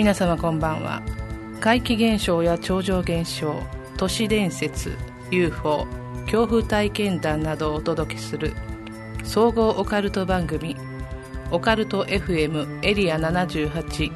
[0.00, 1.02] 皆様こんばんは。
[1.60, 3.54] 怪奇現象や超常現象
[3.98, 4.96] 都市伝説
[5.30, 5.86] UFO
[6.24, 8.54] 恐怖体験談などをお届けする
[9.24, 10.74] 総合オカルト番組
[11.50, 14.10] オカルト FM エリア78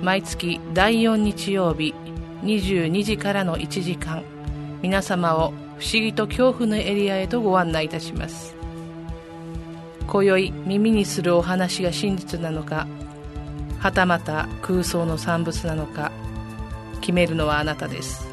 [0.00, 1.92] 毎月第4日曜日
[2.44, 4.22] 22時からの1時間
[4.80, 8.54] 皆様を不思議と恐怖のエリアへとご案内いたします。
[10.06, 12.86] 今宵耳にするお話が真実なのか
[13.84, 16.10] はたまた空想の産物なのか
[17.02, 18.26] 決めるのはあなたです。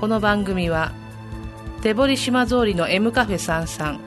[0.00, 0.90] この番組は
[1.80, 4.00] 手堀島通りの M カフェ33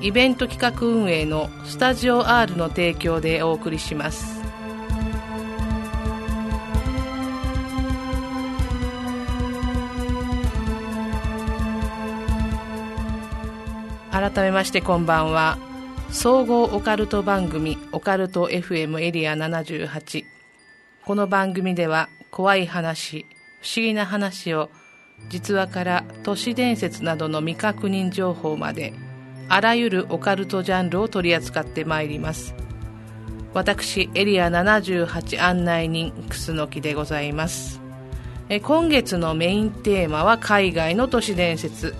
[0.00, 4.42] イベント企画運営のスタジオ R の提供でお送りします。
[14.10, 15.71] 改めましてこんばんは。
[16.12, 20.24] 総合オカルト番組オカルト FM エリア78
[21.06, 23.24] この番組では怖い話
[23.62, 24.68] 不思議な話を
[25.30, 28.92] 実話から都市伝説などの未確認情報まで
[29.48, 32.54] あらゆるオカルトジャンルを取り扱ってまいります。
[33.54, 37.80] 私エリア78案内人楠木でございます。
[38.48, 41.94] え今月のメインテーマは海外の都市伝説。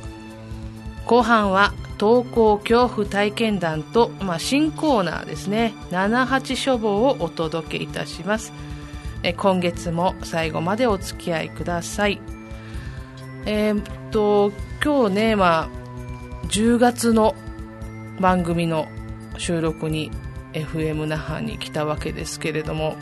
[1.07, 1.73] 後半は
[2.03, 5.73] 投稿恐怖体験談と、まあ、新コーナーですね。
[5.93, 8.53] 78書房をお届けいたします。
[9.23, 12.21] え今月も最後までお付き合いください。
[13.47, 14.51] えー、っと
[14.85, 17.37] 今日ねまあ10月の
[18.19, 18.89] 番組の
[19.39, 20.11] 収録に
[20.55, 22.97] FM 那覇に来たわけですけれども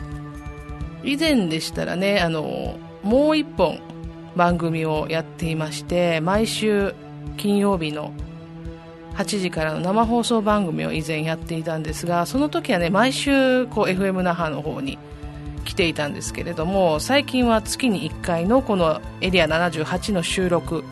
[1.03, 3.81] 以前でしたらねあのもう一本
[4.35, 6.93] 番組をやっていまして毎週
[7.37, 8.13] 金曜日の
[9.15, 14.97] 8時からの生放送番組を以前やっていたんですがその時はね毎週こう FM 那覇の方に
[15.65, 20.83] 来ていたんですけれども最近は月に1回のこのエリア78の収録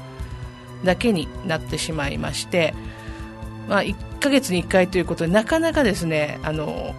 [0.84, 2.74] だけになってしまいまして、
[3.68, 6.94] まあ、1ヶ月に1回ということでなかなかですねあの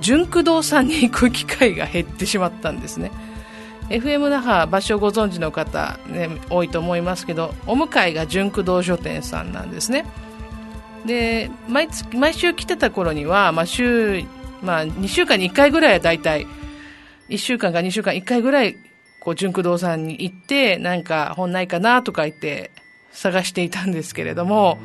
[0.00, 3.10] 純駆動さんに行く機会が減ってしまったんですね。
[3.88, 10.06] FM 那覇場所をご存知の方、ね、多いと思いますけどお向かいが純駆動書店さんなんですね。
[11.06, 14.24] で毎月毎週来てた頃には、まあ週
[14.62, 16.46] まあ、2週間に1回ぐらいは大体
[17.28, 18.76] 1週間か2週間1回ぐらい
[19.20, 22.70] こう純駆動さんに行ってなんか本ないかなとか言って
[23.10, 24.78] 探していたんですけれども、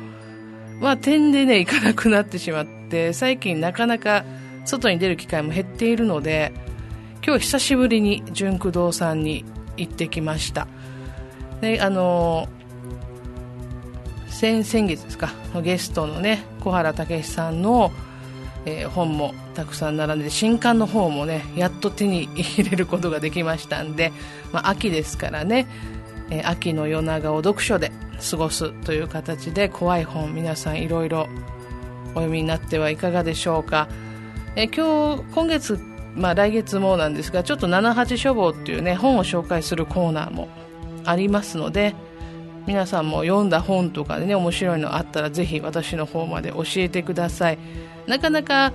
[0.80, 4.24] まあ、点でね行かなくなってしまって最近なかなか
[4.64, 6.52] 外に出る機会も減っているので
[7.24, 9.44] 今日久しぶりに純駆動さんに
[9.76, 10.66] 行ってきました。
[11.60, 12.48] であの
[14.40, 17.92] 先々月ですかゲストのね小原武さんの、
[18.64, 24.14] えー、本もたくさん並んで新刊の方もねやっと手に入れることができましたんで、
[24.50, 25.66] まあ、秋ですからね、
[26.30, 27.92] えー、秋の夜長を読書で
[28.30, 31.28] 過ごすという形で怖い本皆さんいろいろ
[32.12, 33.90] お読みになってはいかがでしょうか、
[34.56, 35.78] えー、今日今月
[36.16, 40.48] まあ、来月もなんですがちょっと78書房っていうね本を紹介するコーナーも
[41.04, 41.94] ありますので
[42.70, 47.58] 皆さんも読んだ本とかでね面白いのあったらぜひ私の方まで教えてください。
[48.06, 48.72] なかなか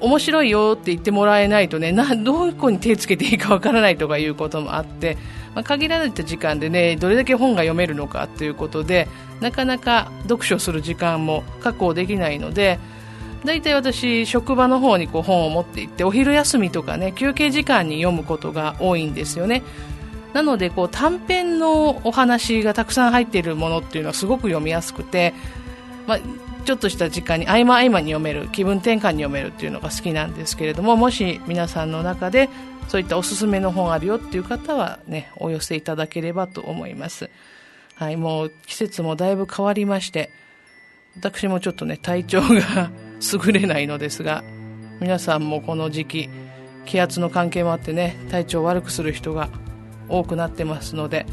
[0.00, 5.16] 面白いよって言ってもらえないとねなどこに手をつけていいかわからないとかいうこともあって、
[5.54, 9.08] まあ、限られた時間でねどれだけ本が読めるのかということで
[9.40, 12.78] なかなか読書する時間も確保できないので
[13.46, 19.62] 大体私職場の方にこう本を持って行ってお昼休みとかね休憩時間に読むことが多いんですよね。
[20.36, 25.32] なのでこう短編のお話がたくさん入っているものっていうのはすごく読みやすくて、
[26.06, 26.18] まあ、
[26.66, 32.50] ちょっとした時間に合間合間に読める気分転換に読めるっていうのが好きなんですけれどももし皆さんの中で
[32.88, 37.30] そういったおすすめの本あるよっていう方はねお寄せいただければと思います。
[37.94, 40.28] はいもう季節もだいぶ変わりまして
[41.16, 42.90] 私もちょっとね体調が
[43.46, 44.44] 優れないのですが
[45.00, 46.30] 皆さんもこの時期
[46.84, 49.48] 気圧の関係もあってね体調を悪くする人が
[50.08, 51.26] 多くなってますので、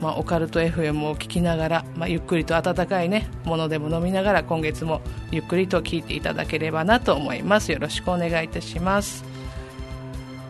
[0.00, 5.00] まあ、オカルト FM を聞きながら、まあ、ゆっくりと温かい、ね、ものでも飲みながら今月も
[5.30, 7.72] ゆっくりと聞いていただければなと思います。
[7.72, 9.24] よろしくお願いいたします。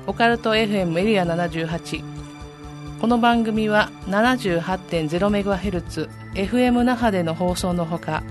[0.07, 2.03] オカルト FM エリア78
[3.01, 8.23] この番組は 78.0MHz FM 那覇での放送のほか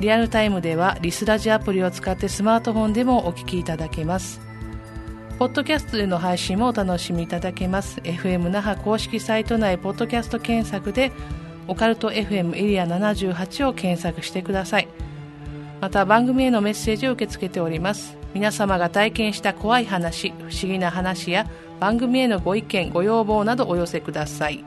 [0.00, 4.49] リアルタイムではリスラジアプリを使ってスマートフォンでもお聞きいただけます。
[5.40, 7.98] ポッドキャストでの配信もお楽しみいただけます。
[8.02, 11.12] FM 那覇公式サイト内ポッドキャスト検索で
[11.66, 14.88] オカルト FM エリア78を検索してください。
[15.80, 18.18] また番組へのメッセージを受け付けております。
[18.34, 21.46] 皆様が体験した怖い話不思議な話や
[21.80, 24.62] 番組へのご意見ご要望などお寄せください。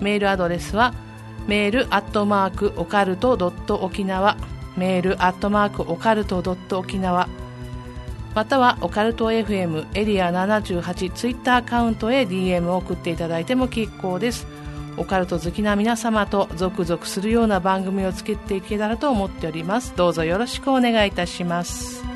[0.00, 0.94] メールアドレスは
[1.46, 4.36] メールアットマークオカルトドット沖縄。
[4.76, 7.28] メールアットマークオカルトドット沖縄。
[8.34, 14.46] またはオカルト FM エリア78ツイッターアカウントへ DM を送っていただいても結構です。
[14.96, 19.94] オカルト好きな皆様とゾクゾクするような番組を作っていけたらと思っております。
[19.96, 22.11] どうぞよろしくお願いいたします。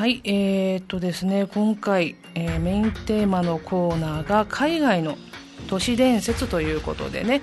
[0.00, 5.18] はい、えー、っとですね、今回、えーメインテーマのコーナーが海外の
[5.68, 7.42] 都市伝説ということでね、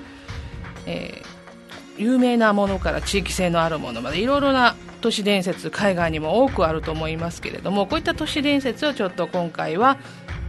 [0.87, 9.99] えー有名なものから地域性のあるものまでいろいろな都市伝説海外にも多くあると思いますけれどもこういった都市伝説をちょっと今回は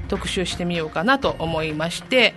[0.09, 2.33] 特集してみようかなと思いまして、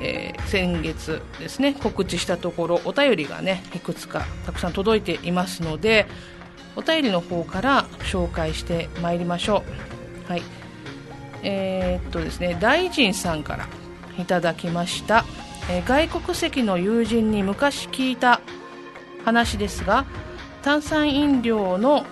[0.00, 6.06] えー先月ですね告知したところお便りがねいくつかたくさん届いていますので
[6.76, 9.64] お便りの方から紹介してまいりましょ
[10.28, 10.30] う。
[10.30, 10.42] はい。
[11.42, 13.68] えーっとですね大臣さんから
[14.18, 15.24] いただきました、
[15.70, 18.40] えー外国籍の友人に昔聞いた
[19.24, 20.06] 話ですが
[20.62, 22.04] 炭酸飲料の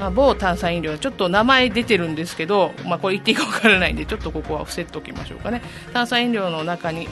[0.00, 5.62] まあ、某炭酸飲料ちょっと名前出てるんですけど、まあ、これ言っていいかわからないんでちょっとここは伏せておきましょうかね。
[5.92, 7.06] 炭酸飲料の中に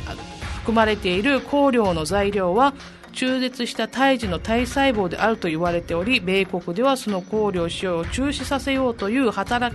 [0.59, 2.75] 含まれている香料の材料は
[3.13, 9.75] 中絶した胎児の体細胞であると言われており米国ではその香料使用を中止させようという働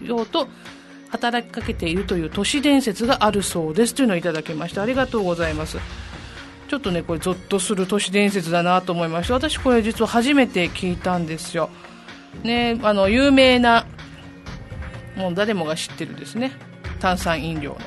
[0.00, 0.48] きようと
[1.10, 4.82] 働きかけているという都市伝説があるそうですというのをいただきました。
[4.82, 5.78] ありがとうございます。
[6.68, 11.70] ちょっとねこれゾッとする都市伝説だなと思いまして私これ実は初めて聞いたんですよ。
[12.42, 13.86] ねあの有名な
[15.16, 16.52] もう誰もが知ってるですね。
[17.00, 17.78] 炭酸飲料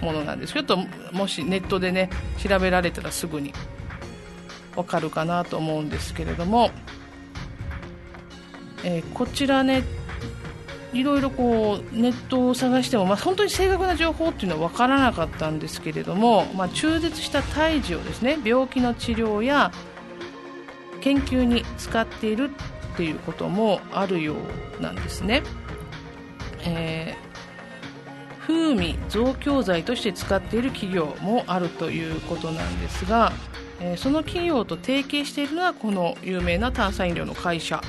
[0.00, 0.76] のものなんですけど
[1.12, 3.52] もしネットでね調べられたらすぐに
[4.76, 6.70] わかるかなと思うんですけれども、
[8.82, 9.82] えーこちらね
[10.92, 19.72] いろいろこうネットを探しても、まあ、本当に正確な情報っていうのは分からなかったんですけれども、まあ、中絶した胎児をですね病気の治療や
[21.00, 22.50] 研究に使っている
[22.92, 24.36] っていうこともあるよ
[24.78, 25.42] うなんですね。
[26.64, 27.24] えー
[28.46, 33.32] 風味増強剤として使っている企業もあるということなんですが、
[33.84, 37.82] えーその企業と提携しているのはこの有名な炭酸飲料の会社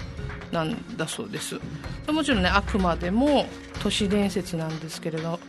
[0.51, 1.59] なんだそうです。
[2.07, 3.45] もちろんねあくまでも
[3.81, 5.39] 都市伝説なんですけれど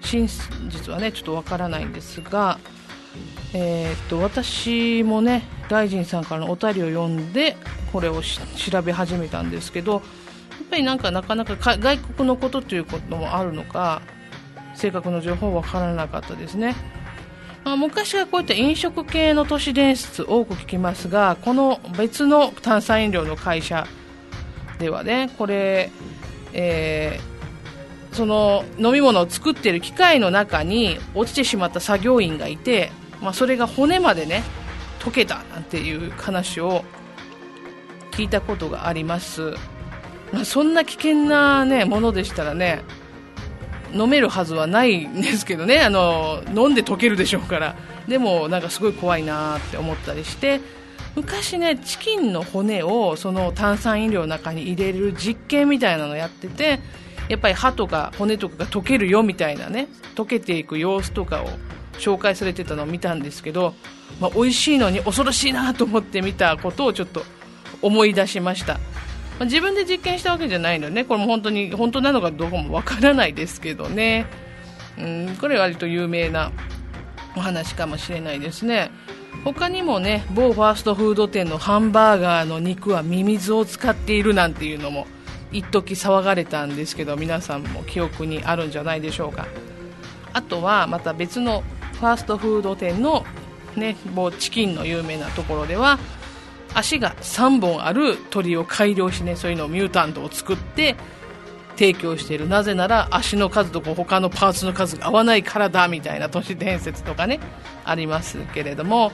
[0.00, 0.26] 真
[0.68, 2.58] 実はねちょっとわからないんですが、
[3.54, 7.56] えーっと私もね大臣さんからのお便りを読んで
[7.92, 10.02] これを調べ始めたんですけどやっ
[10.70, 14.02] ぱりなんかなかなかか外国のことということもあるのか
[14.74, 16.74] 正確な情報は分からなかったですね、
[17.66, 23.88] まあ、昔はこういった飲食系の都市伝説多く聞きますがこの別の炭酸飲料の会社
[24.78, 25.90] ではねこれ、
[26.54, 27.36] えー
[28.12, 34.42] その飲み物を作っている機械の中に落ちてしまった作業員がいて、まあ、それが骨までね
[35.00, 36.82] 溶けたなんていう話を
[38.12, 39.54] 聞いたことがあります、
[40.32, 42.80] まあ、そんな危険な、ね、ものでしたらね
[43.92, 45.80] 飲めるはずはないんですけどね。
[45.80, 47.76] あの飲んで溶けるでしょうから。
[48.08, 50.60] でもなんかすごい怖いなって思ったりして。
[51.16, 56.78] 昔ねチキンの骨をその炭酸飲料の中に入れる実験みたいなのやってて
[57.30, 61.48] やっぱり歯とか骨とかが溶けるよみたいなね溶けていく様子とかを
[61.94, 63.74] 紹介されてたのを見たんですけど、
[64.20, 67.22] まあ、美味しいのに恐ろしいなと思って見たことをちょっと
[67.80, 68.78] 思い出しました、
[69.38, 71.04] まあ自分で実験したわけじゃないのでね。
[71.04, 74.26] これも本当に本当なのかどうかもわからないですけどね。
[74.98, 76.52] うんこれ割と有名な
[77.36, 78.90] お話かもしれないですね。
[79.44, 85.06] 他にもね某ファーストフード店のハンバーガーの肉はミミズを使っているなんていうのも
[85.52, 89.46] 一時騒がれたんですけど皆さんも記憶にあるんじゃないでしょうか。
[90.32, 91.62] あとはまた別の
[91.94, 93.24] ファーストフード店の、
[93.74, 95.98] ね、もうチキンの有名なところでは
[96.76, 100.94] 足が3本ある鳥を改良してねそういうのをミュータントを作って
[101.76, 102.48] 提供している。
[102.48, 107.40] なぜなら足の数とこう他のパーツの数が合わないからだみたいな都市伝説とかね
[107.84, 109.10] ありますけれども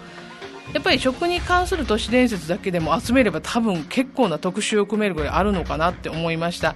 [0.72, 6.74] やっぱり食に関する都市伝説だけでも集めれば多分結構な特集を組めるぐらいあるのかなって思いました。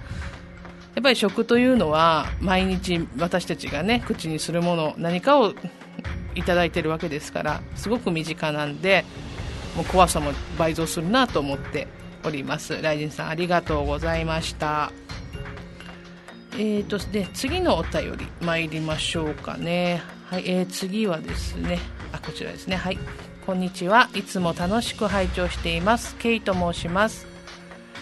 [0.95, 5.53] やっぱり食というのは毎日私たちがね口にするもの何かを
[6.33, 9.05] いただいてるわけですからすごく身近なんで
[9.77, 11.87] もう怖さも倍増するなと思って
[12.25, 12.81] おります。
[12.81, 14.91] ライジンさんありがとうございました。
[16.53, 20.01] えーとで次のお便り参りましょうかね。
[20.25, 21.79] はい、えー、次はですね。
[22.11, 22.75] あこちらですね。
[22.75, 22.97] はい。
[23.45, 24.09] こんにちは。
[24.15, 26.15] いつも楽しく拝聴しています。
[26.17, 27.27] ケイと申します。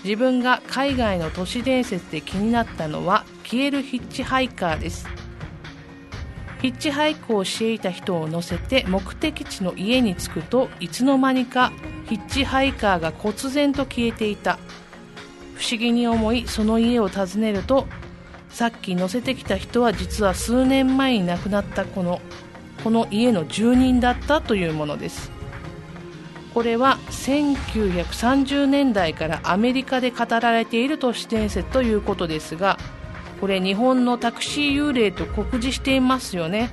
[0.06, 5.08] 自分が海外の都市伝説で気になったのは消えるヒッチハイカーです。
[6.66, 11.72] ヒッチハイクをしていた人を乗せて目的地の家に着くといつの間にか
[12.10, 14.58] ヒッチハイカーが忽然と消えていた。
[15.54, 17.86] 不思議に思いその家を訪ねると
[18.50, 22.20] さっき乗せてきた人は実は数年前に亡くなったこの
[22.84, 25.30] この家の住人だったというものです。
[26.56, 32.80] これは1930年代からアメリカで語られている都市伝説ということですが
[33.40, 36.70] これ日本のタクシー幽霊と酷似していますよね。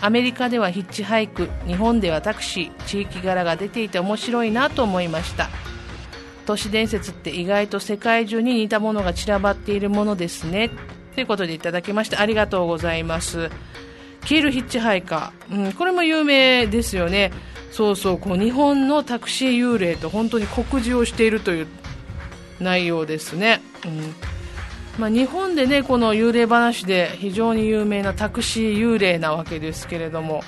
[0.00, 1.48] アメリカではヒッチハイク。
[1.66, 5.48] 日本ではタクシー地域柄が出ていて面白いなと思いました。
[6.46, 10.70] 都市伝説って意外と世界中に似たものが散らばっているものですね。
[11.14, 13.50] ということでいただきましてありがとうございます。
[14.26, 17.30] キールヒッチハイカー、うん、これも有名ですよね。
[17.70, 21.66] そうそうこう日本のタクシー幽霊と本当に酷似をしているという
[22.60, 24.14] 内容ですね、うん。
[24.98, 30.42] まあ、日本でねこの幽霊話で非常に有名なタクシー幽霊なわけですけれども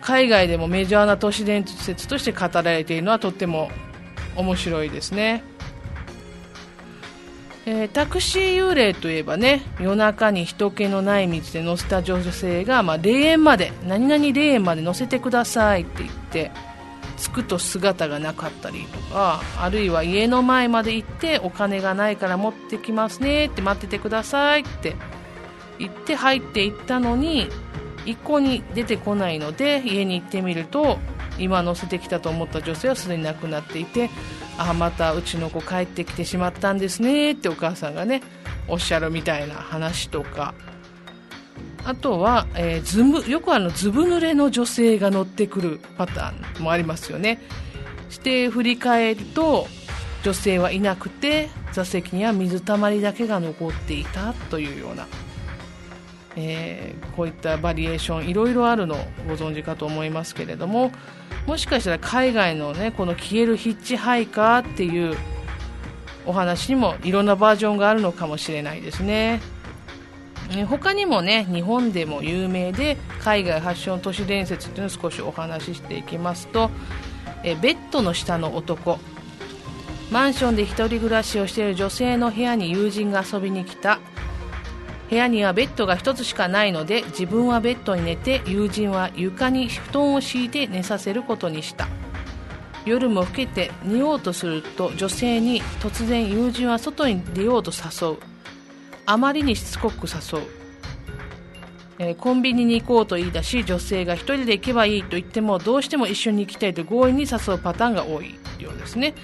[0.00, 3.70] 海外でもメジャーな都市伝説として語られているのはとっても
[4.36, 5.44] 面白いですね、
[7.66, 16.50] えー、タクシー幽霊といえばね夜中に人気のない道で乗せた女性が、まあ、霊園まで何々霊園まで乗せてくださいって言って
[17.16, 24.96] 着くと姿がなかったりとかあるいは家の前まで行ってお金がないから持ってきますねって待っててくださいって
[25.78, 27.48] 言って入っていったのに
[28.04, 30.98] 一向に出てこないので家に行ってみると
[31.38, 34.10] 今乗せてきたと思った女性はすでに亡くなっていて
[34.58, 38.22] あまたうちの子帰ってきてしまったんですねってお母さんがね
[38.68, 40.54] おっしゃるみたいな話とか。
[41.86, 47.40] あとは、えー、ずぶよくあのずぶ濡れの女性が乗ってくるパターンもありますよね
[48.10, 49.68] して振り返ると
[50.24, 55.06] 女性はいなくて座席には水たまりだけが残っていたというような、
[56.34, 60.90] えー、こういったバリエーションいろいろあるのをご存知かと思いますけれども
[61.46, 65.16] もしかしたら海外のねこの消えるヒッチハイカーっていう
[66.26, 69.40] お話にもいろんなバージョンがあるのかもしれないですね。
[70.54, 76.70] え他にもね日本でも有名で海外発祥の都市伝説っていうのを少しお話ししていきますと
[77.42, 78.98] えベッドの下の男。
[80.10, 83.98] マンションで1人暮らしをしている女性の部屋に友人が遊びに来た。
[85.08, 91.88] 部屋にはベッドが1つしかないので自分はベッドに寝て友人は床に布団を敷いて寝させることにした。
[92.84, 98.35] 夜も更けて寝ようとすると女性に突然友人は外に出ようと誘う。
[99.06, 100.42] あまりにしつこく誘う、
[101.98, 109.14] えー、コンビニに行こうと言い出し女性が1人で行けばいいと言ってもどうしても一緒に行きたいと強引に誘うパターンが多いようですね。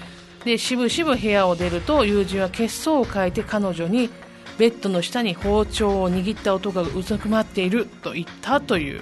[0.45, 4.09] でしぶしぶ部屋を出ると友人は血相を変えて彼女に
[4.57, 9.01] ベッドの下に包丁を握った男がうずくまっていると言ったという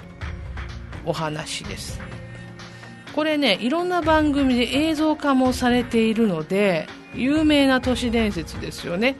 [1.04, 2.00] お話です。
[3.14, 9.16] これねいろんな番組で映像化もされているので有名な都市伝説ですよね。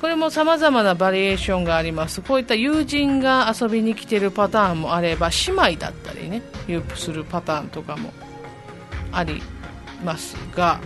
[0.00, 2.22] これも様々なバリエーションがあります。
[2.22, 8.12] こういった友人が遊びに来てるパターンもあれば姉妹だったりねユープするパターンとかも
[9.10, 9.42] あり
[10.04, 10.80] ますが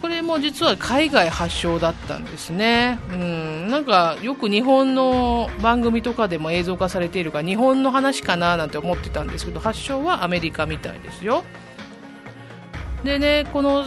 [0.00, 2.98] これも実は海外発祥だったんですね。
[3.10, 3.68] うん。
[3.68, 11.44] なんかよく日本の番組とかでも映像化されているから日本の話かななんて思ってたんですけど発祥はアメリカみたいですよ。
[13.04, 13.86] でねこの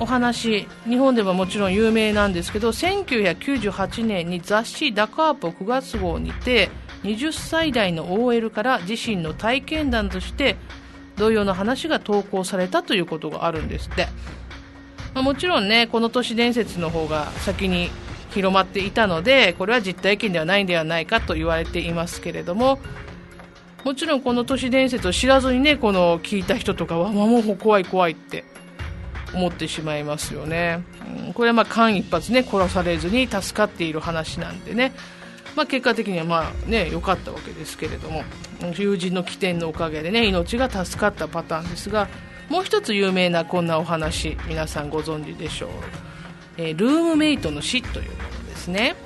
[0.00, 6.70] お話日本ではもちろん有名なんですけど1998年に雑誌「ダカーポ9月号」にて
[7.04, 10.56] 20歳代の OL から自身の体験談として
[11.16, 14.08] 同様の話が投稿されたということがあるんですって、
[15.14, 17.90] まあ、もちろんねこの都市伝説の方が先に
[18.30, 22.80] 広まっていたのでこれは実体験ではないんではないかと言われていますけれども
[23.84, 28.44] もちろんこの都市伝説を知らずにねこの聞いた人とかは、もう怖い怖いって
[29.34, 30.84] 思ってしまいますよね、
[31.26, 34.92] うん、これはまあ間一髪ね殺されずに助かっている話なんでね。
[35.56, 38.24] まあ、結果的にはまあね良かったわけですけれども。
[38.76, 42.08] 友人の起点のおかげでね命が助かったパターンですが
[42.48, 45.70] もう一つ有名なこんなお話皆さんご存知でしょう、
[46.58, 48.96] えー、ルームメイトの死というものですね。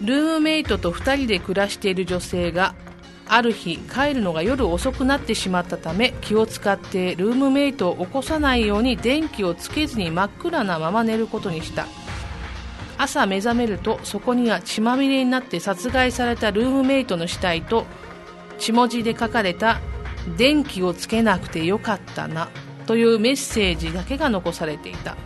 [0.00, 2.74] ルームメイトと2人で暮らしている女性が
[3.26, 11.86] ある日帰るのが夜遅くなってしまったため気を使ってルームメイトを起こさないように電気をつけずに真っ暗なまま寝ることにした。
[12.96, 17.86] 朝目覚めるとそこには血まみれになって殺害されたルームメイトの死体と
[18.58, 19.80] 血文字で書かれた
[20.38, 22.48] 「電気をつけなくてよかったな」
[22.86, 25.16] というメッセージだけが残されていた。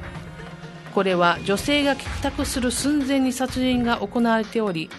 [0.95, 4.91] これは女性が帰宅する寸前に殺人が行われており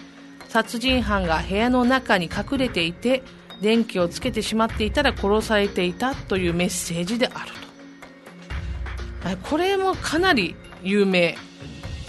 [0.50, 3.22] 殺人犯が部屋の中に隠れていて
[3.62, 11.36] 電気をつけてしまっていたら殺されていたというメッセージであるとこれもかなり有名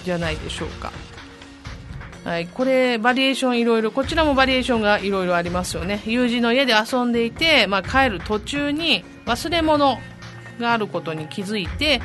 [0.03, 0.91] じゃないでしょうか。
[2.23, 6.01] はい、これ、バリエーションいろいろ、こちらもバリエーションがいろいろありますよね。
[6.05, 9.97] 友人の家で遊んでいて、まあ、帰る途中に忘れ物
[10.59, 11.99] があることに気づいて、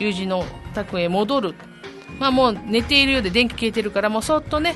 [0.00, 0.44] 友人の
[0.74, 1.54] 宅へ戻る。
[2.18, 4.74] まあ、もう寝ているようで電気消えてるから、もうそっとね、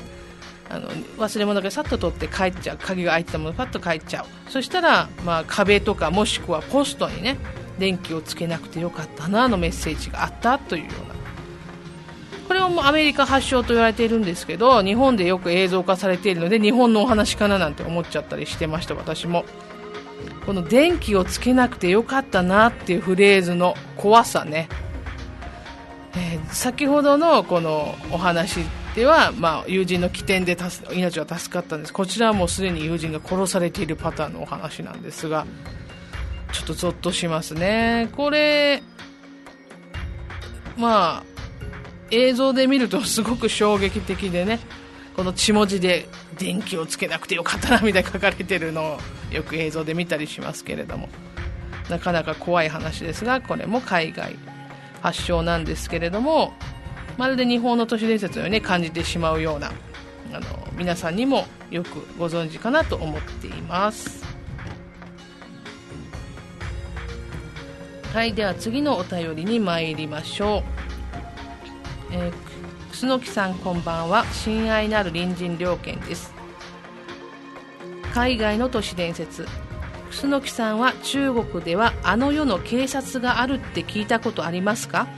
[0.69, 2.77] あの忘れ物だけさっと取って帰っちゃう。
[2.77, 4.51] 鍵が開いたものパッと帰っちゃう。
[4.51, 7.37] そしたら、まあ、壁とかもしくはポストにね、
[7.79, 11.15] 電気をつけなくてよかったなのメッセージがあったというような
[12.47, 19.45] これはもうアメリカ発祥と言われているんですけど日本でよく映像化されているので日本のお話かななんて思っちゃったりしてました私も
[20.45, 24.67] この電気をつけなくてよかったなっていうフレーズの怖さね、
[26.15, 28.61] えー、先ほどのこのお話
[28.95, 30.57] では、まあ、友人の起点で
[30.91, 31.93] 命が助かったんです。
[31.93, 35.45] こちらはもうすでに友人が殺されているパターンのお話なんですが
[36.51, 38.09] ちょっとゾッとしますね。
[38.15, 38.81] これ
[40.77, 41.23] まあ
[42.11, 44.59] 映像で見るとすごく衝撃的でね
[45.15, 48.97] この血文字で電気をつけなくてよかったなみたいに書かれてるのを
[49.31, 51.09] よく映像で見たりしますけれども。
[51.89, 54.35] なかなか怖い話ですがこれも海外
[55.01, 56.53] 発祥なんですけれども
[57.19, 59.73] まるで日本の都市伝説のように感じてしまうような
[60.31, 60.45] あの
[60.77, 64.23] 皆さんにもよくご存知かなと思っています。
[68.13, 70.63] はいでは次のお便りに参りましょ
[72.11, 72.13] う。
[72.13, 72.33] えー、
[72.91, 74.25] 楠木さんこんばんは。
[74.31, 76.33] 親愛なる隣人猟犬です。
[78.13, 79.45] 海外の都市伝説。
[80.09, 85.09] 楠木さんは中国ではあの世の警察があるって聞いたことありますか？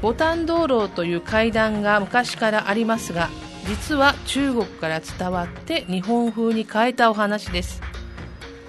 [0.00, 3.28] ボタン道路という階段が昔からありますが
[3.66, 7.82] 実は中国から伝わって日本風に変えたお話です。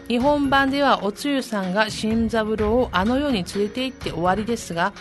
[0.09, 4.91] 日本版ではおつゆさんが新三郎をあの世に連れて行って終わりですが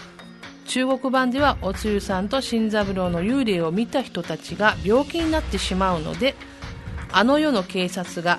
[0.67, 6.35] 中国版ではおつゆさんと新三郎の幽霊を見た人たちが病気になってしまうので
[7.11, 8.39] あの世の警察が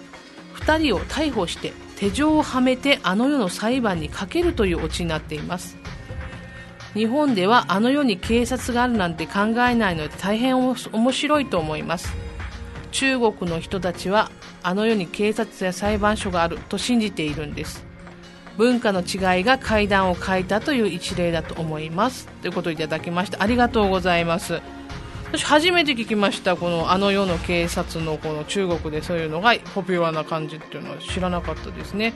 [0.60, 5.79] 2人を逮捕して手錠をはめてあの世の裁判にかけるというオチになっています。
[6.94, 10.76] 日本ではあの世に警察があるなんて考えないので大変面
[11.12, 12.14] 白いと思います。
[12.92, 14.32] 中国の人たちは
[14.64, 17.86] あの世に警察や裁判所があると信じているんです。
[18.58, 22.28] 文化の違いが階段を変えたという一例だと思います。
[22.42, 24.62] ということをいただきましてありがとうございます。
[25.32, 32.14] 私初めて聞きましたこのあの世の警察のこの中国でそういうのがポピュラーな感じっていうのは知らなかったですね。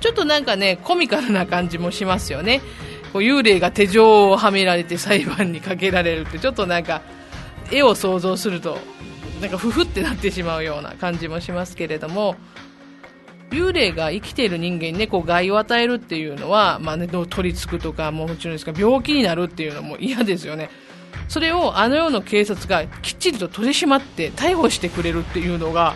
[0.00, 2.62] ちょっとなんかねコミカルな感じもしますよね。
[3.12, 7.02] こう幽霊が手錠をはめられて裁判にかけられるってちょっとなんか
[7.70, 8.78] 絵を想像すると
[9.40, 12.36] なんかふふってなってしまうような感じもしますけれども
[13.50, 20.70] 幽霊が生きている人間にね、こう害を与えるっていうのは、まあね、取り付くとか、ももちろんですが、病気になるっていうのも嫌ですよね。
[21.28, 25.94] それをあの世の警察がきっちりと取り締まって逮捕してくれるっていうのが、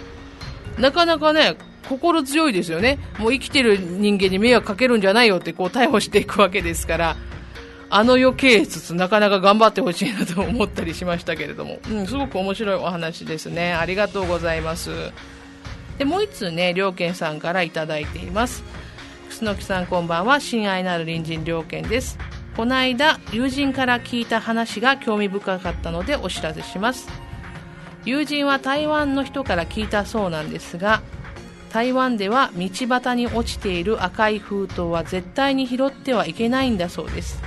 [0.79, 1.57] なかなかね、
[1.89, 2.99] 心強いですよね。
[3.19, 7.17] もう生きてる人間に迷惑かけるんじゃないよってこう逮捕していくわけですから、
[7.91, 13.75] あの世警察なかなか頑張ってほしいなと思ったりしましたけれども、うん、すごく面白いお話ですね。
[13.75, 14.91] ありがとうございます。
[15.99, 18.65] でもう1通ね良犬さんから頂いています
[19.29, 22.19] 楠木さんこんばんは親愛なる隣人良犬です
[22.57, 27.09] この間友人から聞いた話が興味深かったのでお知らせします
[28.05, 31.03] 友人は台湾の人から聞いたそうなんですが
[31.73, 37.43] 台湾では道端に落ちている赤い封筒は絶対に拾ってはいけないんだそうです。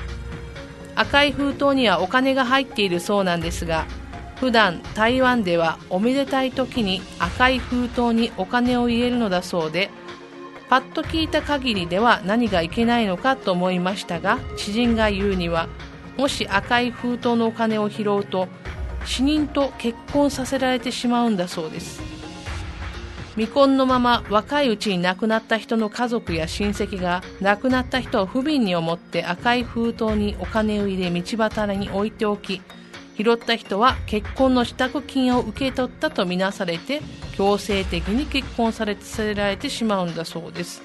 [0.96, 3.86] 赤い封筒にはお金が入っているそうなんですが
[4.38, 9.90] 普段台湾ではおめでたい時に赤い封筒にお金を入れるのだそうで
[10.70, 15.68] パッと聞いた限りでは何がいけないのかと思いましたが知人が言うには
[16.18, 18.48] もし赤い封筒のお金を拾うと
[19.06, 22.15] 死人と結婚させられてしまうんだそうです。
[23.36, 32.62] 未婚のまま若いうちに亡くなった人の家族や親戚が亡くなった人を不憫に思って赤い封筒にお金を入れ道端に置いておき
[33.18, 37.02] 拾った人は結婚の支度金を受け取ったとみなされて
[37.36, 40.82] 強制的に結婚されせられてしまうんだそうです。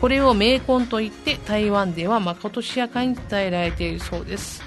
[0.00, 4.62] これを冥婚といって台湾ではまことしやかに伝えられているそうです。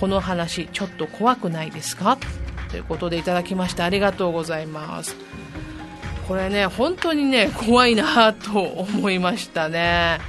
[0.00, 2.18] この話ちょっと怖くないですか？
[2.70, 5.14] ということでいただきましてありがとうございます。
[6.26, 10.20] これね本当にね怖いなと思いましたね。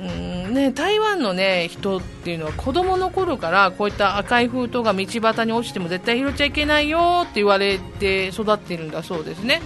[0.00, 0.04] う
[0.50, 9.62] んね台湾の、ね、人っていうのは子供の頃からこういった赤い封筒が道端に落ちても絶対拾っちゃいけないよって言われて育っているんだそうですね。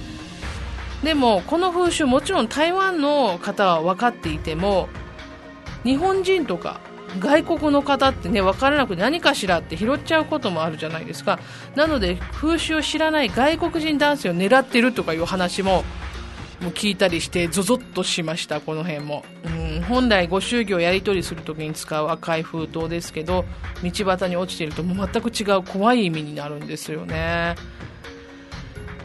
[1.03, 4.89] でもこの風習もちろん台湾の方は分かっていても
[5.83, 6.81] 日本人とか
[7.19, 11.39] 外国の方ってね分からなくて何かしらって拾っちゃうこともあるじゃないですか。
[11.75, 15.85] なので風習を知らない外国人男性を狙ってるとかいう話も
[16.69, 23.47] 聞いたりしてゾゾッとしましたこの辺も、うん、本来ご祝儀をやり取りするときに使う赤い封筒ですけど
[23.83, 27.55] 道端に落ちているともう全く違う怖い意味になるんですよね。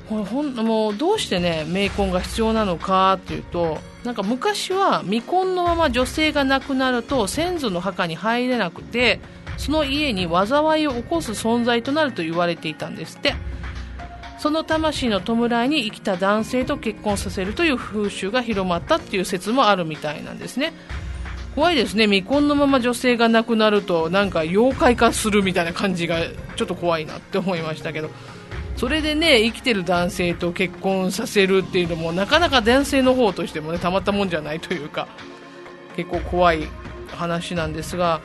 [0.10, 9.20] これほんもうどうしてね冥婚が必要なのかっていうとなんか昔は未婚のまま女性が亡くなると先祖の墓に入れなくて
[9.58, 13.34] その家に災いを起こす存在となると言われていたんですって。
[14.38, 20.74] その魂の弔いに生きた男性と結婚させるという風習が広まったっていう説もあるみたいなんですね。
[21.56, 22.04] 怖いですね。
[22.04, 26.20] 未婚のまま女性が亡くなるとなんか妖怪化するみたいな感じが
[26.58, 28.12] ちょっと怖いなって思いましたけど。
[28.76, 35.08] それでね生きてる男性と結婚させるっていうのもなかなか男性の方としてもねたまったもんじゃないというか
[35.96, 36.68] 結構怖い
[37.08, 38.22] 話なんですが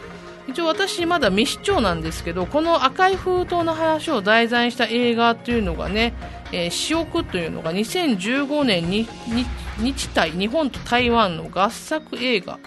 [0.49, 6.15] 一応私まだ未視聴なんですけどこの赤い封筒の話を題材にした映画っていうのがね
[6.51, 9.07] 「えー、死憶」というのが2015年に
[9.79, 12.59] 日体日本と台湾の合作映画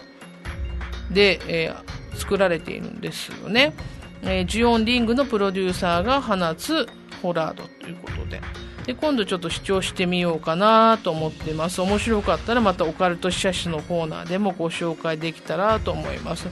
[1.11, 3.73] で、えー、作られているんですよね、
[4.21, 6.87] えー、ジオン・リングのプロデューサーが放つ
[7.23, 8.41] ホラードということで。
[8.86, 11.81] で今度ちょっと視聴してみようかなと思ってます。
[11.81, 16.47] 面白かったらまたオカルト写真のコーナーでもご紹介できたらと思います。
[16.47, 16.49] こ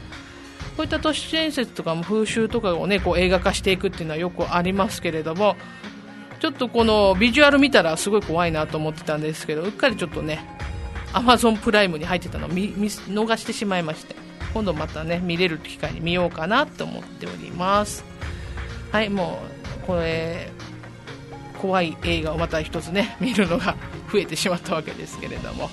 [0.79, 5.57] ういった都市伝説とかも風習とかをねこう映画化していくっていうのはよくありますけれども
[6.39, 10.39] ちょっとこのビジュアル見たらすごい怖いなと思ってたんですけどうっかりちょっとね
[11.13, 14.15] アマゾンプライムに入ってたのを見逃してしまいまして
[14.53, 18.03] 今度またね見れる機会に見ようかなと思っております。
[18.91, 19.41] はいも
[19.83, 20.49] うこれ
[21.61, 23.75] 怖い映画をまた一つね見るのが
[24.11, 25.69] 増えてしまったわけですけれども。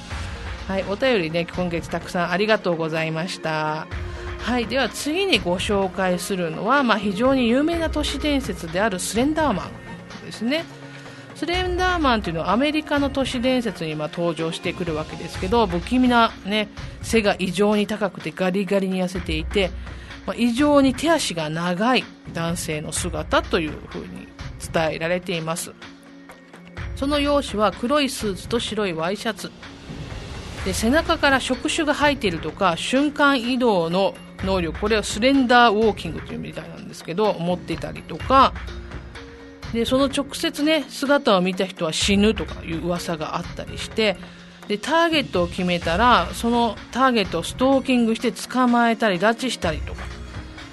[0.69, 3.87] はいお便りね今月たくさんありがとうございました。
[4.39, 9.71] はいでは次にご紹介するのは、まあ、非常に有名な都市伝説であるスレンダーマ
[10.23, 10.65] ンですね。
[11.35, 16.69] スレンダーマンというのはアメリカの都市伝説にま登場してくるわけですけど不気味な、ね、
[17.01, 19.71] 背が異常に高くてガリガリに痩せていて、
[20.27, 22.03] まあ、異常に手足が長い
[22.35, 24.27] 男性の姿というふうに
[24.59, 25.73] 伝えられています。
[26.97, 29.51] その容姿は黒いスーツと白いワイシャツ。
[30.65, 34.79] で背中から触手が生えているとか瞬間移動の能力。
[34.81, 38.53] これはスレンダーウォーキングというみたいなんですけど持ってたりとか。
[39.73, 44.17] でその直接ね姿を見た人は死ぬとかいう噂があったりして。
[44.67, 50.03] でターゲットを決めたらそのターゲットをストーキングして捕まえたり拉致したりとか。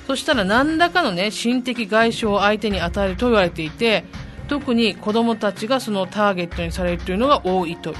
[0.07, 4.03] そしたら何らかのね心的外傷を相手に与えると言われていて
[4.47, 7.95] 特に子供たちがそのターゲットにされるというのが多いという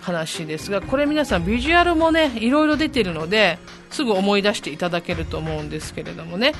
[0.00, 3.58] 話ですがこれ皆さんビジュアルもねいろいろ出てるので
[3.90, 6.52] すぐ思い出していただけると思うんですけれどもね。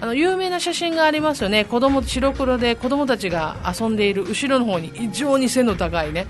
[0.00, 1.64] あの有名な写真がありますよね。
[1.64, 6.26] 子供白黒で子供たちが遊んでいる後ろの方に異常に背の高いね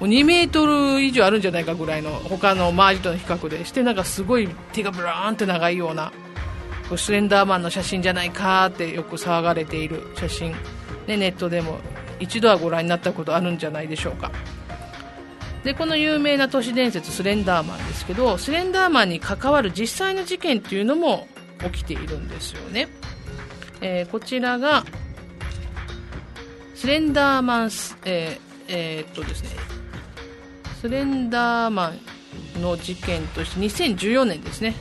[0.00, 6.12] 2メートル以上あるんじゃないかぐらいの他の周りとの比較でしてなんかすごい手がブラーンって長いような
[6.96, 10.52] スレンダーマンの写真じゃないかってよく騒がれている写真、
[11.06, 11.78] ね、ネットでも
[12.20, 14.30] 一度はご覧になったことあるんじゃないでしょうか。
[15.64, 21.26] でこの有名な都市伝説スレンダーマンですけどスレンダーマンに関わる実際の事件っていうのも
[21.72, 22.86] 起きているんですよね、
[23.80, 24.84] えー、こちらが
[26.74, 29.50] スレンダーマンス、えーえーっとですね
[30.82, 31.94] スレンダーマ
[32.58, 34.74] ンの事件として2014年ですね、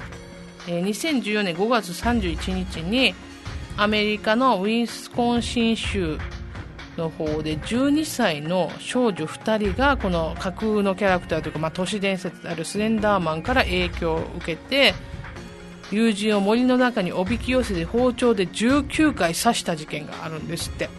[0.68, 3.14] え2014年5月31日に
[3.78, 6.18] アメリカのウィンスコンシン州
[6.98, 14.94] の方で12歳の少女2人がこの架空のキャラクターというか、まあ、都市伝説であるスレンダーマンから影響を受けて
[15.92, 20.90] 友人を森の中におびき寄せて包丁で19回刺した事件があるんですって。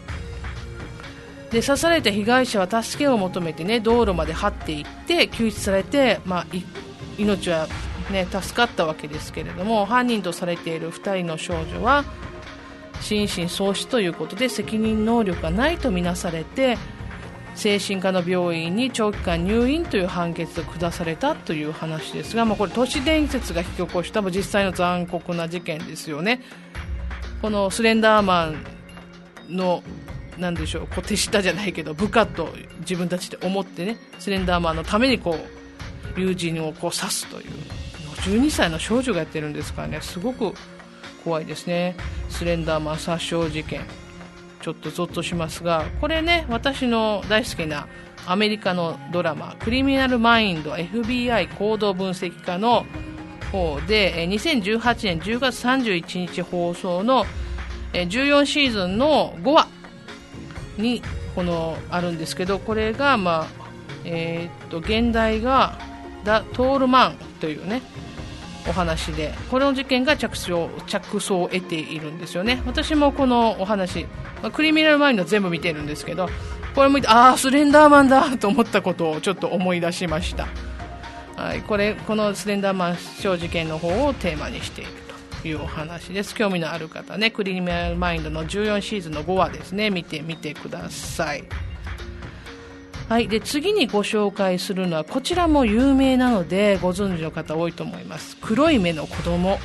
[1.50, 6.64] で刺された被害者は助けを求めてね道路まで張っていって救出されて、まあ、い
[7.16, 7.68] 命は、
[8.10, 12.04] ね、助かったわけですけれども犯人とされている2人の少女は
[13.00, 16.78] 心神喪失ということで責任能力がないとみなされて
[17.54, 26.40] 精神科の病院に長期間入院という判決を下されたという話ですが、まあ、これ都市伝説が引き起こした実際の残酷な事件ですよね。
[27.42, 28.64] このスレンダーマン
[29.48, 29.82] の
[30.38, 32.48] なんでしょうこう手下じゃないけど部下と
[32.80, 35.36] 自分たちで思ってねスレンダーマンのためにこ
[36.16, 37.83] う友人をこう刺すという。
[38.24, 40.00] 12歳の少女がやってるんですからね。
[40.00, 40.54] すごく
[41.24, 41.96] 怖いですね。
[42.28, 43.82] スレンダーマン殺傷事件。
[44.64, 47.86] ちょっとゾッとしますがこれね私の大好きな
[48.26, 52.86] アメリカのドラマ「クリミナルマインド FBI 行動分析家」の
[53.52, 57.26] 方で2018年10月31日放送の
[57.92, 59.68] 14シーズンの5話
[60.78, 61.02] に
[61.34, 63.46] このあるんですけどこれがまあ
[64.06, 65.78] えーっと現代が
[66.24, 67.82] 「ダ・トールマン」というね
[68.66, 72.62] お話でこの事件が着想着想を得ているんですよね。
[72.66, 74.04] 私もこのお話、
[74.42, 76.28] まあクリミナルマインド全部見てるんですけど
[76.74, 80.48] これ見てああスレンダーマンだと思ったことをちょっと思い出しました。
[81.36, 84.90] はい、これこのスレンダーマン小事件の方をテーマにしている
[85.42, 86.34] というお話です。
[86.34, 89.90] 興味のある方ねクリミナルマインドの14シーズンの5話ですね。
[89.90, 91.44] 見てみてください。
[93.08, 98.36] はい、で次にご紹介するのはこちらも有名なのでご存知の方多いと思います。
[98.40, 99.58] 黒い目の子供。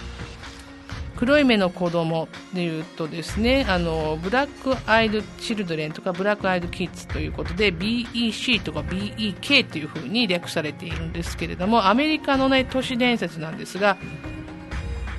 [1.19, 13.97] 黒い目の子供でいうとですねあのブラックアイドチルドレンとかブラックアイドキッズということで BEC とか BEK というふうに略されているんですけれどもアメリカの、ね、都市伝説なんですが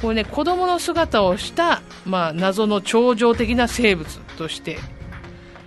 [0.01, 4.79] これね子供の姿をした、まあ、謎の超常的な生物として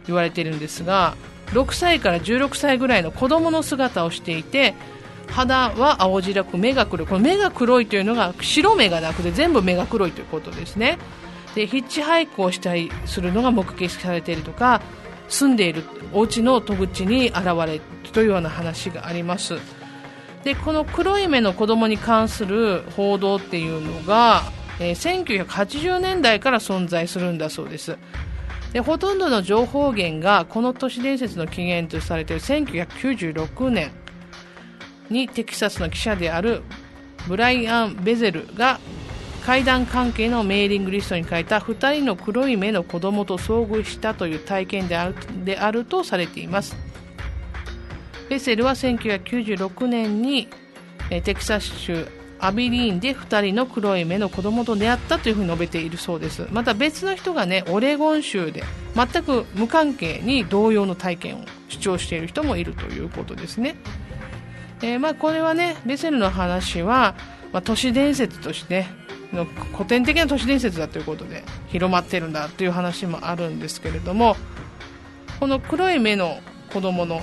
[0.08, 1.16] 言われているんですが
[1.54, 4.76] 6歳から16歳ぐらいの子供の姿をしていて
[5.28, 7.08] 肌は青白く目が黒い。
[7.08, 10.98] この目が黒いというのが白目がなくて全部目が黒いということですね。
[11.56, 14.82] でヒッチハイクをしたりするのが目撃されているとか
[15.30, 19.56] 住んでいるお家の戸口に現れるというような話があります。
[20.44, 24.44] でこの黒い目の子供に関する報道っていうのが、
[24.80, 27.98] えー1980年代から存在するんだそうです。
[28.74, 33.92] でほとんどの情報源がこの都市伝説の起源とされている1996年
[35.10, 36.64] にテキサスの記者である
[37.28, 38.80] ブライアン・ベゼルが
[39.46, 46.76] 会談関係のメーリングリストに書いた2人の黒い目の子供と遭遇したという体験であるであるとされています。
[48.30, 50.48] ベセルは1996年に
[51.10, 52.08] テキサス州
[52.44, 56.46] アビリーンで2人の黒い目の子供と出会ったというふうに述べているそうです。
[56.52, 58.64] また別の人がねオレゴン州で
[58.96, 63.76] 全く無関係に同様の体験を主張している人もいるということですね、
[64.82, 67.16] えーまあ、これはねベセルの話は、
[67.52, 68.86] まあ、都市伝説として
[69.32, 74.36] の古典的な都市伝説だということで広まってるんだという話もあるんですけれども
[75.40, 76.40] この黒い目の
[76.72, 77.22] 子供の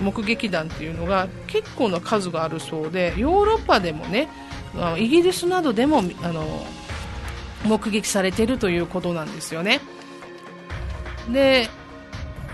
[0.00, 4.28] 目撃談っていうのが結構な数があるそうでヨーロッパでもね
[4.98, 6.66] イギリスなどでもあの
[7.64, 9.80] 目撃されているということなんですよね。
[11.30, 11.68] で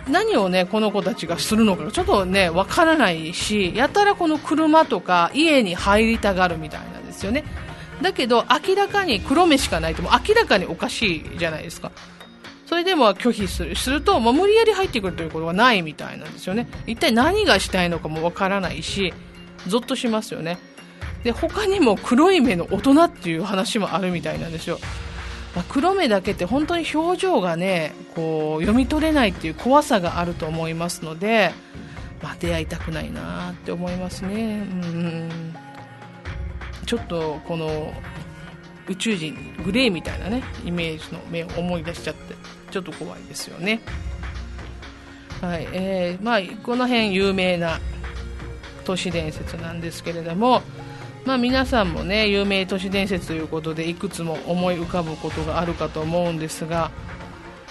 [0.08, 7.44] 何をねこの子たちがするのかちょっとねわからないしやたらこの車とか家に入りたがるみたいなんですよね。
[8.02, 11.92] だけど明らかに黒目しかないとも明らかにおかしいじゃないですか。
[12.70, 16.68] それでも拒否するすると、まあ、無理やり入ってくるということはないみたいなんですよね。
[16.86, 19.12] 一体何がしたいのかもわからないし
[19.66, 20.56] ゾッとしますよね。
[21.24, 24.78] で他にも黒い目の大人っていう話もあるみたいなんですよ、
[25.56, 31.52] まあ黒目だけって本当に表情がねこう読み取れないっていう怖さがあると思いますので、
[32.22, 34.64] まあ、出会いたくないなって思いますね。
[34.70, 35.56] うん。
[36.86, 37.92] ちょっとこの
[38.90, 42.34] 宇宙人グレーみたいなねイメージの目を思い出しちゃって
[42.72, 43.80] ちょっと怖いですよね。
[45.40, 47.78] はいえーまあ、この辺有名な
[48.84, 50.60] 都市伝説なんですけれども、
[51.24, 56.90] まあ、皆さんもね有名都市伝説ということでいくつも思い浮かぶことがあるかと思うんですが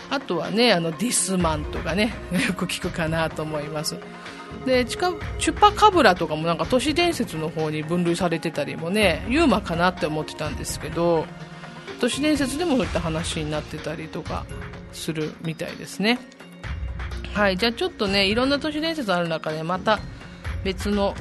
[0.09, 2.13] あとはねあのディスマンとかね
[2.47, 3.97] よく聞くかなと思います。
[4.65, 11.25] でチュチュパカブラとかもなんか都市伝説の方に分類されてたりもねユーマかなって思ってたんですけど
[11.99, 14.45] 都市伝説でもそういった話になってたりとか
[14.91, 16.19] するみたいですね。
[17.33, 19.99] はいじゃあちょっとねいろんな都市伝説ある中でまた
[20.63, 21.15] 別の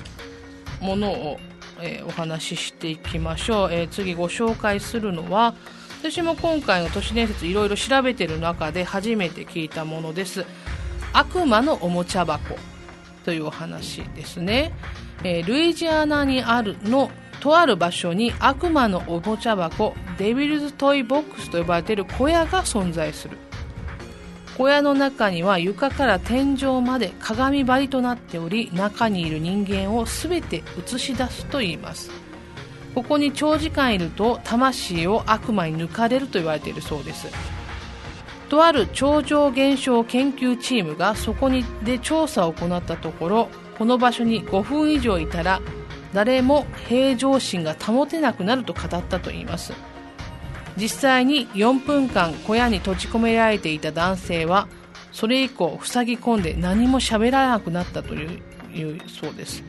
[0.81, 1.39] ものを、
[1.81, 5.55] えー、お話ししていきましょう、えー、次ご紹介するのは
[6.01, 10.45] 私も今回の都市伝説いろいろ調べてる中で初めて聞いたものです。
[11.13, 12.57] 悪魔のおもちゃ箱。
[13.29, 14.73] というお話ですね、
[15.23, 17.11] えー、ルイジアナにあるの
[17.41, 23.37] とある場所に悪魔のおもちゃ箱デビルズトイボックスと呼ばれている小屋が存在する。
[24.57, 32.11] 小屋の中には床から天井まで鏡張りとなっており中にいる人間を全て映し出すといいます。
[32.95, 37.27] ここに長時間いると魂を悪魔に抜かれると言われているそうです。
[38.49, 45.61] とある超常現象研究チームがそこにで調査を行ったところこの場所に5分以上いたら
[46.13, 49.73] 誰も平常心が保てなくなると語ったといいます。
[50.77, 54.69] 実際に4分間小屋に閉じ込められていた男性は
[55.13, 59.65] それ以降塞ぎ込んで何も喋らなくなったというそうです。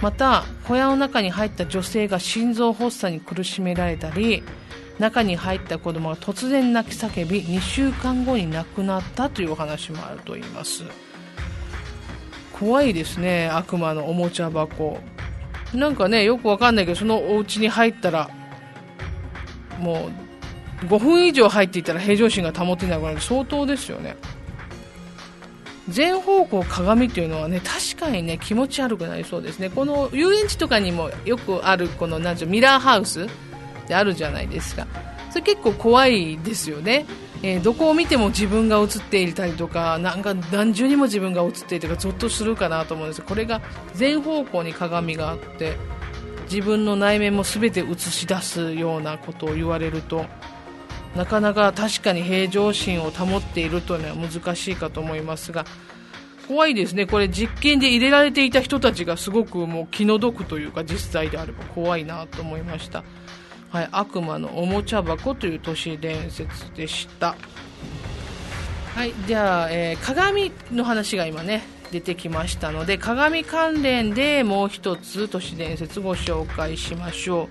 [0.00, 4.42] また小屋の中に入った女性が心臓発作に苦しめられたり
[4.98, 10.84] 中に入った子供が突然泣き叫び2週間後に亡くなったというお話もあると言います。
[12.52, 15.00] 怖いですね悪魔のおもちゃ箱。
[15.72, 18.30] なんかねよくわかんないけどそのお家に入ったら
[19.80, 20.08] も
[20.82, 23.20] う5分以上入っていたら平常心が保てなくなる。
[23.20, 24.16] 相当ですよね。
[25.88, 29.70] 全方向鏡っていうのはね確かにね気持ち悪くなりそうですね。
[29.70, 33.26] この遊園地とかにもよくあるこのなんミラーハウス。
[33.84, 34.86] ってあるじゃないですか。
[35.34, 37.06] それ結構怖いですよね、
[37.42, 43.60] えー、どこを見ても自分が映っていたりとかなんか何重にも自分が映っているとかゾッとするかなと思うんですこれが
[43.94, 45.76] 全方向に鏡があって
[46.44, 50.24] 自分の内面も全て映し出すようなことを言われると
[51.16, 55.64] なかなか確かに平常心を保っているというのは難しいかと思いますが
[56.46, 63.02] 怖いですね、これ実験で入れられていた人たちがすごくもう気の毒というか実際であれば怖いなと思いました。
[63.74, 67.34] はい、悪魔のおもちゃ箱という都市伝説でした。
[68.94, 77.48] はい、じゃあ、えー、鏡の話が今ね、出てきましたので、鏡関連でもう一つ都市伝説ご紹介しましょ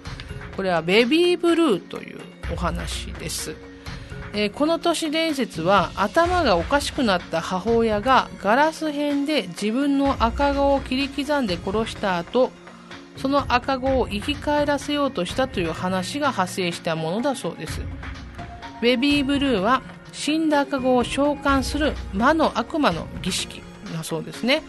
[0.54, 0.56] う。
[0.56, 2.22] これはベビーブルーという
[2.54, 3.58] お話です。
[4.32, 12.54] えー、この都市伝説は頭がおかしくなった母親がガラス片で自分の赤子を切り刻んで殺した後
[13.18, 17.82] その赤子を生き返らせようとしたという話が派生したものだそうです。
[18.82, 23.62] ベビーブルーは死んだ赤子を召喚する魔の悪魔の儀式
[23.94, 24.62] だそうですね、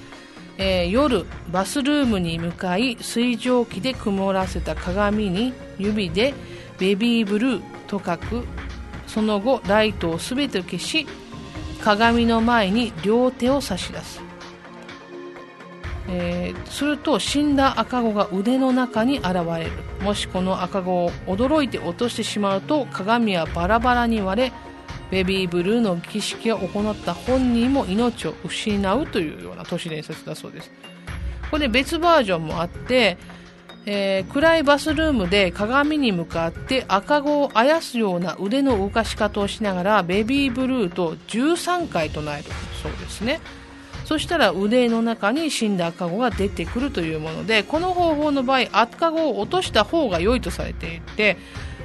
[0.56, 6.32] えー、夜バスルームに向かい水蒸気で曇らせた鏡に指で
[6.78, 8.46] ベビーブルーと書く。
[9.06, 11.06] その後ライトを全て消し
[11.82, 14.20] 鏡の前に両手を差し出す。
[16.16, 19.72] えー、すると死んだ赤子が腕の中に現れる。
[20.00, 24.52] もしこの赤子を驚いて落としてしまうと鏡はバラバラに割れ
[25.10, 30.70] ベビーブルーの儀式を行った本人も命を失うというような都市伝説だそうです。
[31.50, 33.18] これ別バージョンもあって、
[33.86, 42.48] えー、暗いバスルームで鏡に向かって赤子をあやすような腕の動かし方をしながらベビーブルーと13回唱える
[42.82, 43.40] そうですね。
[44.04, 51.36] そしたら腕の中に死んだ赤子が出てくるというものでこの方法の場合赤子を落とした方が良いとされていて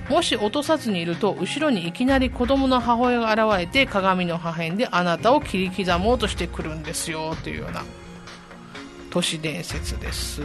[0.09, 7.84] もし落とさずにいると後ろにいきなり子供の母親が現れて鏡の破片であなたを切り刻もうとしてくるんですよというような
[9.11, 10.41] 都市伝説です。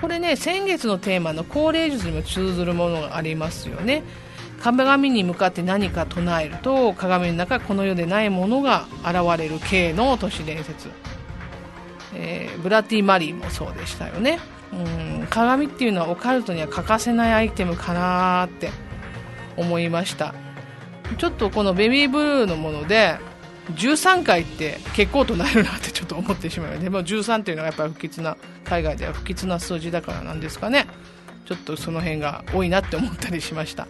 [0.00, 4.02] これね先月のテーマの高齢術にも通ずるものがありますよね。
[4.60, 10.88] 鏡に向かって何か唱えると鏡の中この世でないものが現れる系の都市伝説、
[12.14, 14.40] えー、ブラティ・マリーもそうでしたよね
[14.72, 18.70] うん鏡っていうのはオカルトには欠かせないアイテムかなって
[19.56, 20.34] 思いました
[21.16, 23.16] ちょっとこのベビーブルーのもので
[23.74, 30.86] 13回って結構となるなってちょっと思ってしまうでも13っていうのがやっぱり不吉な海外では不吉な数字だからなんですかね
[31.44, 33.86] ちょっとその辺が多いなって思ったりしました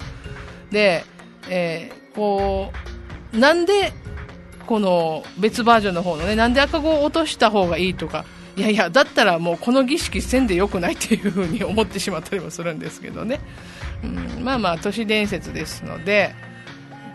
[0.70, 1.04] で、
[1.48, 2.72] えー、こ
[3.32, 3.92] う、なんで、
[4.66, 8.24] この別バージョンの方のね、なんで赤子を落とした方がいいとか、
[8.56, 13.40] いやいや、だったらもうこの儀式せんでよくないっていうふうに思ってしまったりもするんですけどね。
[14.02, 14.06] う
[14.40, 16.34] ん、まあまあ、都市伝説ですので、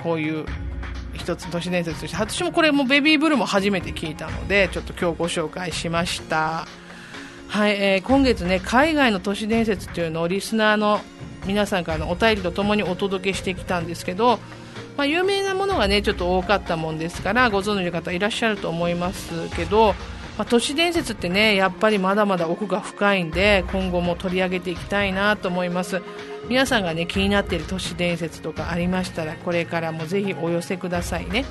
[0.02, 0.46] こういう
[1.14, 6.68] 一つ都市伝説として私もこれもベビーブルーも初めて聞いたのでちょっと今日ご紹介しました
[7.48, 11.02] はい、えー、今月ね海外の都市伝説というのをリスナーの
[11.46, 14.40] 皆さんからのお便りとともにお届けしてきたんですけど、
[14.98, 19.94] まあ、有名なものがねちょっと多かったもんですからご存知の方いらっしゃると思いますけど、
[20.38, 26.02] まあ、都市伝説ってねやっぱりまだまだ奥が深いんで今後も取り上げていきたいなと思います。
[26.50, 31.46] 皆さんがね気になっている都市伝説とかありましたらこれからもぜひお寄せくださいね。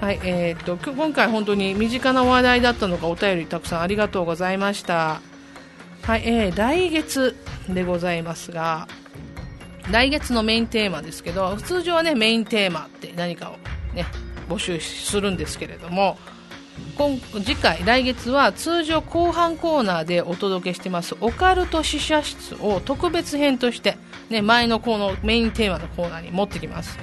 [0.00, 5.29] はいえーと、と今回本当に身近な話題だったのがお便りたくさんありがとうございました。
[6.02, 7.36] はい、えー、来月
[7.68, 8.88] でございますが
[9.90, 13.56] 来月のメインテーマですけど通常はねメインテーマって何かを
[13.94, 14.06] ね
[14.48, 16.16] 募集するんですけれども
[16.96, 23.96] 今次回来月は通常後半コーナーでお届けしてますオカルト試写室を特別編として、
[24.28, 26.98] ね、前のこのメインテーマのコーナーに持ってきます。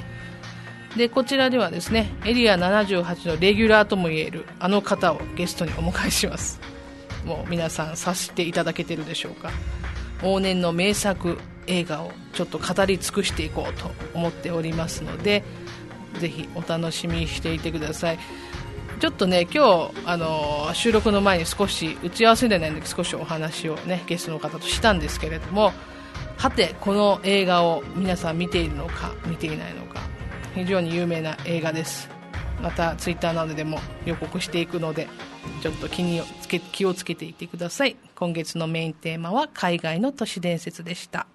[0.96, 6.60] でこちらではですねエリア78のレギュラーともいえるあの方をゲストにお迎えします。
[7.28, 9.52] もう皆さん察していただけてるでしょうか。
[10.22, 15.44] 往年の名作映画をちょっと語り尽くしていこうと思っておりますので
[16.20, 18.20] ぜひお楽しみにしていてください。
[19.00, 25.72] ちょっとね今日あの収録の前に少し打ち合わせでないんで少しお話をねゲストの方としたんですけれども
[26.38, 30.00] はてこの映画を皆さん見ているのか見ていないのか
[30.56, 32.10] 非常に有名な映画です。
[32.60, 35.08] またツイッターなどでも予告していくので
[35.62, 37.96] ちょっと気につけ気をつけていてください。
[38.16, 41.28] 今月のメインテーマは海外の都市伝説でした。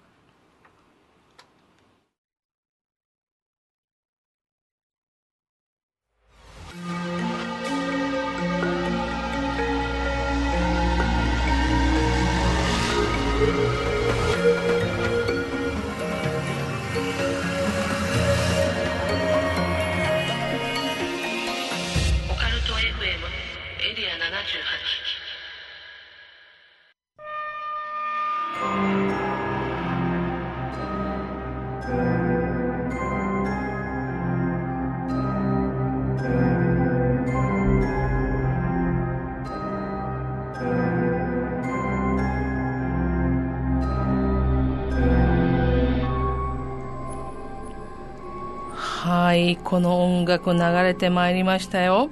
[49.73, 52.11] この音楽流れてまいりましたよ。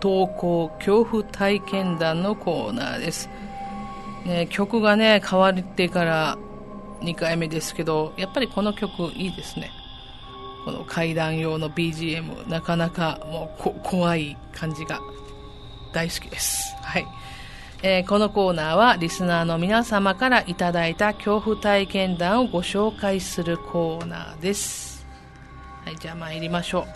[0.00, 3.28] 投稿恐怖体験談のコーナーです、
[4.24, 6.38] ね、曲がね変わってから
[7.00, 9.70] 2回目ですけどやっぱりこの曲いいですね。
[10.64, 15.02] この階段用の BGM なかなかもう怖い感じが
[15.92, 16.74] 大好きです。
[16.80, 17.06] はい。
[17.82, 24.87] えー、このコーナーはリスナーの皆様からいただいた恐怖体験談をご紹介するコーナーです。
[25.88, 26.86] はい、じゃあ参りましょ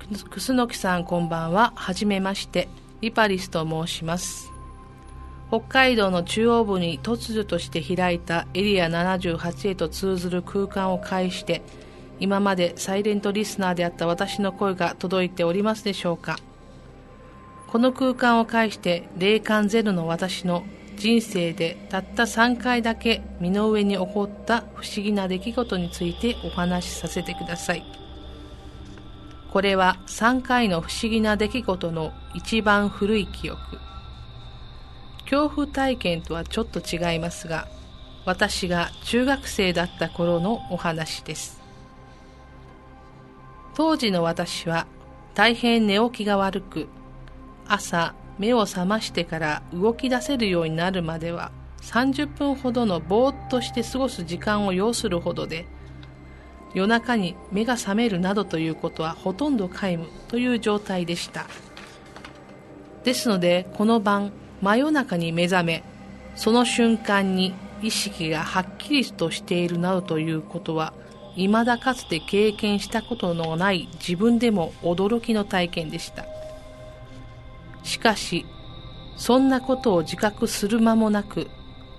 [0.00, 0.30] う。
[0.30, 1.74] 楠木さんこんばんは。
[1.76, 2.70] はじめまして。
[3.02, 4.50] リパリスと申します。
[5.48, 11.60] 北海道の中央部に突如として開いたエリア78へと通ずる空間を介して、
[12.18, 16.38] 今までサイレントリスナーであった私の声が届いておりますでしょうか
[17.66, 20.64] この空間を介して霊感ゼロの私の
[20.98, 27.84] 人生でたった3回だけ身の上に起こった不思議な出来事についてお話しさせてください。
[29.52, 33.60] これは3回の不思議な出来事の一番古い記憶。
[35.22, 37.68] 恐怖体験とはちょっと違いますが、
[38.24, 41.62] 私が中学生だった頃のお話です。
[43.74, 44.86] 当時の私は
[45.34, 46.88] 大変寝起きが悪く、
[47.68, 51.50] 朝目を覚ましてから動き出せるようになるまでは
[51.82, 55.66] 30分ほどのぼーっとして過ごす時間を要するほどで
[56.74, 61.46] 夜中に目が覚めるなどということはほとんど皆無という状態でした。
[63.04, 65.82] ですのでこの晩真夜中に目覚め
[66.34, 70.92] その瞬間に意識がはっきりとしているなどということは
[71.36, 76.26] 未だかつて経験したことのない自分でも驚きの体験でした。
[77.88, 78.44] しかし、
[79.16, 81.48] そんなことを自覚する間もなく、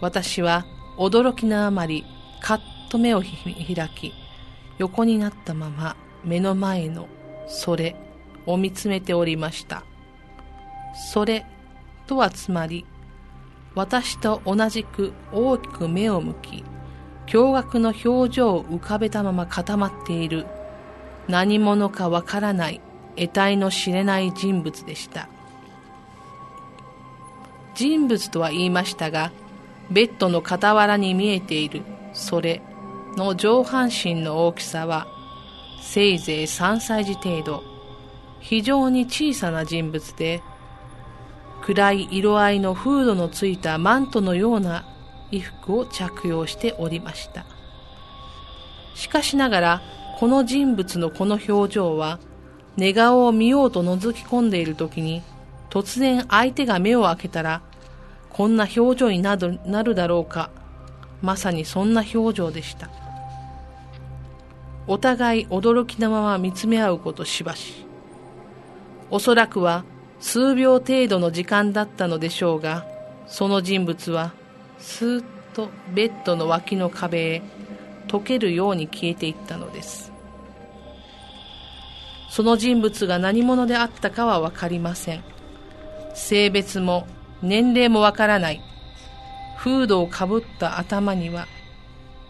[0.01, 0.65] 私は
[0.97, 2.05] 驚きのあまり、
[2.41, 4.13] かっと目を開き、
[4.77, 7.09] 横になったまま目の前の
[7.47, 7.95] それ
[8.45, 9.83] を見つめておりました。
[11.11, 11.45] それ
[12.05, 12.85] とはつまり、
[13.73, 16.63] 私と同じく大きく目を向き、
[17.25, 20.45] 驚愕の表情を浮かべたまま固まっている、
[21.27, 22.79] 何者かわからない
[23.15, 25.27] 得体の知れない人物でした。
[27.79, 29.31] 人物とは言いましたが、
[29.89, 32.61] ベッドの傍らに見えているそれ
[33.15, 35.07] の上半身の大きさは、
[35.81, 37.63] せいぜい3歳児程度。
[38.41, 40.41] 非常に小さな人物で
[41.61, 44.85] 暗い色合いのフードのついたマントのような
[45.31, 47.45] 衣服を着用しておりました。
[48.93, 49.81] しかしながら
[50.17, 52.19] この人物のこの表情は
[52.75, 55.23] 寝顔を見ようと覗き込んでいる時に
[55.69, 57.61] 突然相手が目を開けたら
[58.39, 60.49] こんな表情になるなるだろうか。
[61.21, 62.89] まさにそんな表情でした。
[64.87, 67.85] お互い驚きのまま見つめ合うことしばし。
[69.11, 69.83] おそらくは
[70.21, 72.85] 数秒程度の時間だったのでしょうが
[73.27, 74.31] その人物は
[74.77, 75.23] スーッ
[75.53, 77.41] とベッドの脇の壁へ
[78.07, 80.13] 溶けるように消えていったのです。
[82.29, 85.25] その人物が何者であったかは分かりません。
[86.13, 87.05] 性別も
[87.41, 88.61] 年齢もわからない。
[89.57, 91.45] フードをかぶった頭には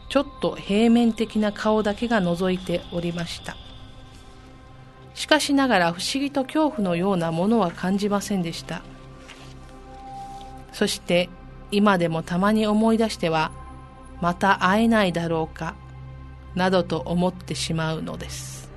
[0.10, 3.56] ちょっと平面的な顔だけが覗いておりました。
[5.14, 8.82] しかしながら不思議と恐怖のようなものは感じませんでした。
[10.72, 11.30] そして
[11.72, 13.52] 今でもたまに思い出しては
[14.22, 15.76] また会えないだろうか
[16.56, 18.72] などと思ってしまうのです。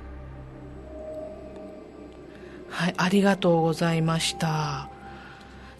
[2.69, 4.92] はいありがとうございました。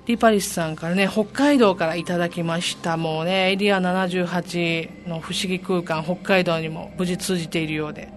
[0.06, 2.98] リパリスさんからね、北海道からいただきました。
[2.98, 8.10] もうね、エリア78の不思議空間、北海道にも無事通じているようで、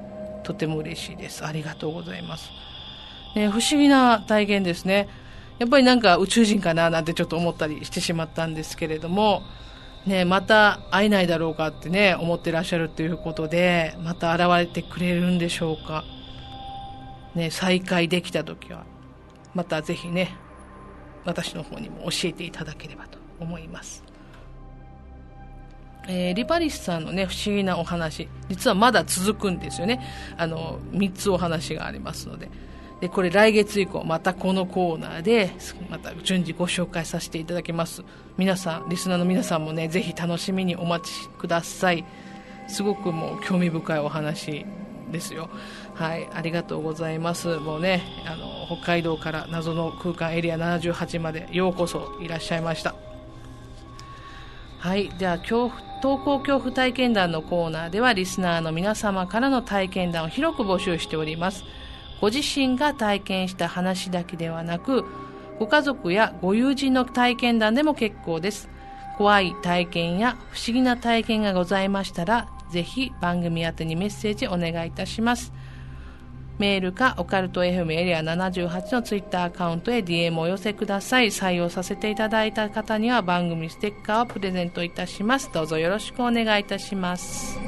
[0.43, 1.45] とても嬉しいです。
[1.45, 2.51] ありがとうございます。
[3.37, 5.09] ね、不思議な体験ですね。
[5.61, 9.43] やっぱりなんか宇宙人かななんてちょっと思ったりしてしまったんですけれども、
[10.07, 16.05] ね、また会えないだろうかってね、思ってらっしゃるということで、また現れてくれるんでしょうか。
[17.37, 18.85] ね、再会できた時は、
[19.55, 20.37] またぜひね、
[21.27, 24.03] 私の方にも教えていただければと思います。
[26.09, 30.01] えー、リパリスさんのね、不思議なお話、実はまだ続くんですよね。
[30.37, 32.49] あの、3つお話がありますので。
[33.01, 35.51] で、これ来月以降、またこのコーナーで、
[35.91, 38.05] また順次ご紹介させていただきます。
[38.39, 42.05] 皆さん、リスナーの皆さんもね、ぜひ楽しみにお待ちください。
[42.69, 44.65] すごくもう興味深いお話
[45.11, 45.51] ですよ。
[45.97, 47.57] はい、ありがとうございます。
[47.57, 52.95] もうね、あの、北海道から謎の空間エリア78までようこそいらっしゃいました。
[54.79, 61.65] はい、では、恐怖、投稿恐怖体験談のコーナーでは、リスナーの皆様からの体験談を広く募集しております。
[62.21, 65.07] ご自身が体験した話だけではなく、
[65.59, 68.69] ご家族やご友人の体験談でも結構です。
[69.17, 75.55] 怖い体験や不思議な体験がございましたら、ぜひ番組宛にメッセージお願いいたします。
[76.59, 81.27] メールかオカルト FM エリア78のツイッターアカウントへ DM をお寄せください。
[81.27, 85.51] 採用させていただいた方には番組ステッカーをプレゼントいたします。
[85.53, 87.59] どうぞよろしくお願いいたします。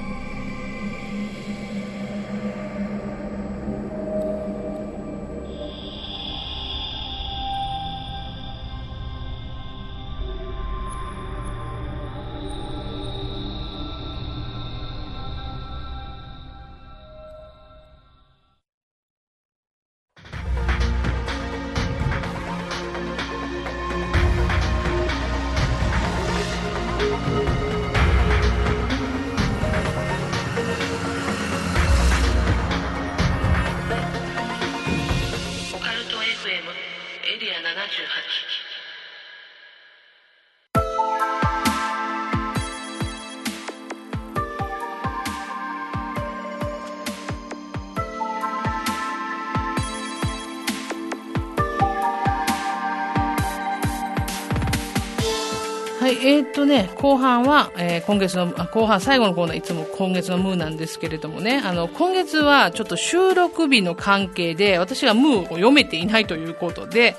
[56.52, 67.16] とね、後半は、えー、今月の、後半最後のコーナー、いつも今月のムーなんですけれどもね、あの、今月はちょっと収録日の関係で、私がムーを読めていないということで、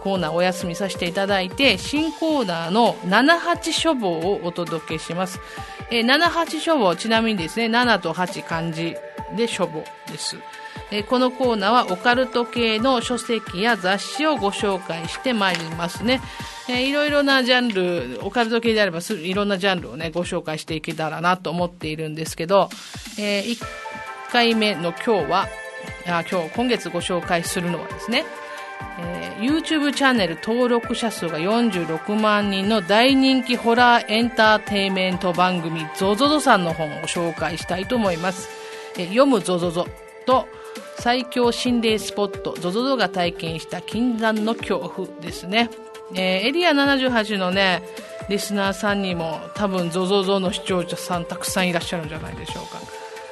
[0.00, 5.40] コーナーお休みさせていただいて、新コーナーの78書房をお届けします。
[5.90, 8.96] えー、78書房、ちなみにですね、7と8漢字
[9.36, 10.36] で書房です。
[10.92, 16.20] えこのコーナーはオカルト系の書籍や雑誌をご紹介してまいりますね。
[16.68, 22.68] えー、いろいろなジャンル、オカルト系であればいろんなジャンルをね、ご紹介していけたらなと思っているんですけど、
[23.18, 23.64] えー、1
[24.30, 25.48] 回目の今日は、
[26.06, 28.26] あ今日、今月ご紹介するのはですね、
[28.98, 38.50] えー、YouTube チャンネル登録者数が46万人の大人気ホラーエンターテインメント番組 ZOZO さんの本を紹介したいと思います。
[38.98, 39.88] えー、読む ZOZO
[40.26, 40.46] と
[40.98, 45.70] 最強心霊スポット ZOZO が体験した禁断の恐怖ですね。
[46.14, 47.82] えー、エリア78のね、
[48.28, 52.80] リスナーさんにも多分ゾゾゾの視聴者さんたくさんいらっしゃるんじゃないでしょうか。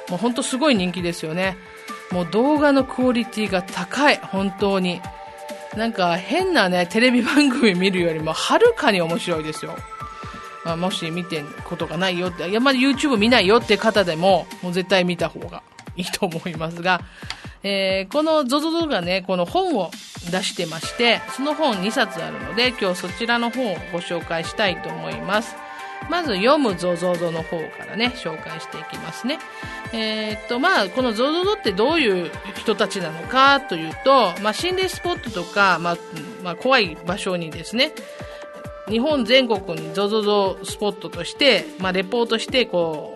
[0.09, 1.57] もうほんとすごい人気ですよね。
[2.11, 5.01] もう動画のクオリティが高い、本当に。
[5.77, 9.75] なんか変なね、テレビ番組見るよりもはるかに面白いですよ。
[10.65, 15.63] まあ、もし見てることがないよって、いや、まだ YouTube 見ないよって方でも、もう絶対見た方が
[15.95, 17.01] いいと思いますが、
[17.63, 19.91] えー、この ZOZO がね、この本を
[20.31, 25.55] 出してまして、その本2冊あるので、今日そちらの本をご紹介したいと思います。
[26.09, 29.39] まず読む ZOZO の方からね、紹介していきますね。
[29.93, 35.97] えー、っと、まあ、この ZOZO ってどういう人たちなのかというと、まあ、心霊スポットとか、まあ、
[36.43, 37.91] まあ、怖い場所にですね、
[38.89, 43.15] 日本全国に ZOZO スポットとして、まあ、レポートして、こ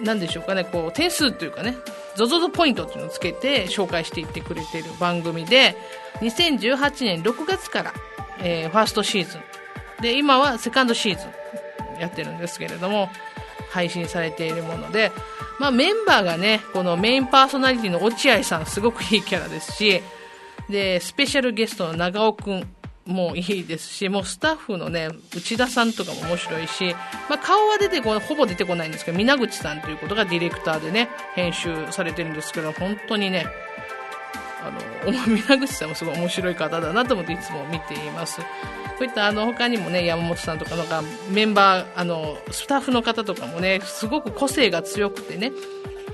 [0.00, 1.76] う、なんでしょうかね、こう、点数というかね、
[2.24, 5.76] ZOZO ポイントっていうのをつけて紹介していってくれてる番組で、
[6.20, 7.94] 2018年6月から、
[8.40, 9.40] えー、ファーストシーズン。
[10.02, 13.08] で、今はセカンドシーズンやってるんですけれども、
[13.70, 15.12] 配信されているもので、
[15.58, 20.02] まあメンバーがね、このメインパーソナリティの落合さんすごくいいキャラですし、
[20.68, 22.66] で、スペシャルゲストの長尾くん
[23.08, 26.94] もいいですし、もうスタッフのね、内田さんとかも面白いし、
[27.28, 33.46] まあ、顔は出てこ、ほぼ出てこないんですけど、皆口さんということがディレクターでね、編集されてるんですけど、本当にね、
[34.62, 38.40] あの、皆口さんもすごい面白い方だなと思っていつも見ています。
[38.42, 38.44] こ
[39.00, 45.52] ういったあの他にもね、山本さんとかなんかメンバー、あの、スタッフの方とかもね、すごく個性が強くてね、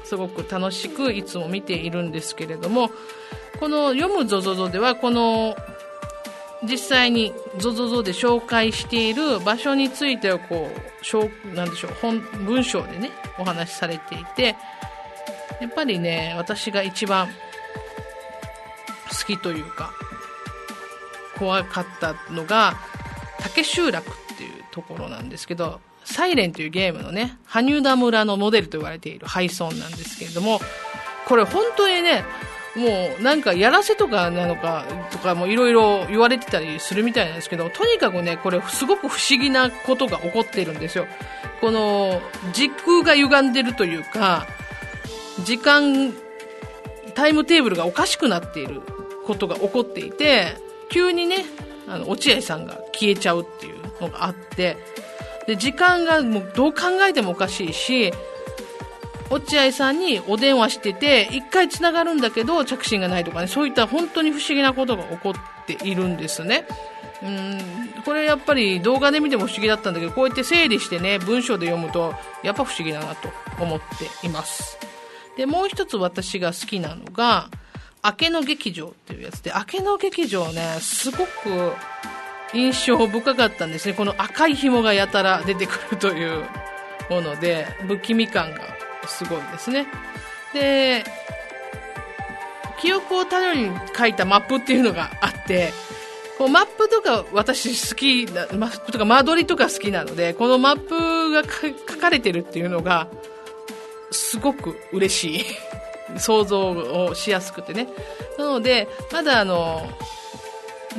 [0.04, 2.90] すごく楽しくいつも見ているんですけれども、
[3.58, 5.56] この読むゾゾゾではこの
[6.68, 14.56] 実際に ZOZOZO で紹介している場所についてはこう、なんでしょう、本、文章でね、お話しされていて、
[15.60, 17.28] やっぱりね、私が一番
[19.08, 19.92] 好きというか、
[21.38, 22.74] 怖かったのが、
[23.40, 30.60] 竹集落っていうところなんですけど、サイレンというゲームのね、羽生田村のモデルと言われている廃村なんですけれども、
[31.26, 32.24] これ本当にね、
[32.76, 41.06] もうなんかやらせとかなのかとかもいろいろ言われてたりするみたいなんですけど、とにかくね、これすごく不思議なことが起こってるんですよ。
[41.60, 42.20] この
[42.52, 44.46] 時空が歪んでるというか、
[45.44, 46.12] 時間、
[47.14, 48.82] タイムテーブルがおかしくなっている
[49.24, 50.56] ことが起こっていて、
[50.90, 51.44] 急にね、
[51.88, 54.76] あの、落合さんが消えちゃうっていうのがあって、
[55.46, 58.12] で、時間がもうどう考えてもおかしいし、
[59.30, 66.66] 落合さんにお電話してて、一回繋がるんだけど着信がないとかね、そういった本当に不思議なことが起こっているんですね。
[67.22, 67.58] うん、
[68.04, 74.78] これやっぱり動画で見ても不思議だったんだけど、こうやって整理してね、文章で読むと、やっぱ不思議だなと思っています。
[75.36, 77.48] で、もう一つ私が好きなのが、
[78.04, 81.72] 明けの劇場っていうやつで、明けの劇場ね、すごく
[82.52, 83.94] 印象深かったんですね。
[83.94, 86.44] この赤い紐がやたら出てくるという
[87.08, 88.60] もので、不気味感が
[89.06, 89.86] すごいですね。
[90.52, 91.04] で、
[92.80, 95.72] 記憶を頼りに書いたマップっていうのがあって、
[96.38, 103.08] こうマップとか私好きな、マップとか間取りとか好きなので、このマップが書かれてるっていうのが、
[104.10, 105.44] すごく嬉しい。
[106.18, 107.88] 想像をしやすくてね。
[108.38, 109.88] なので、まだあの、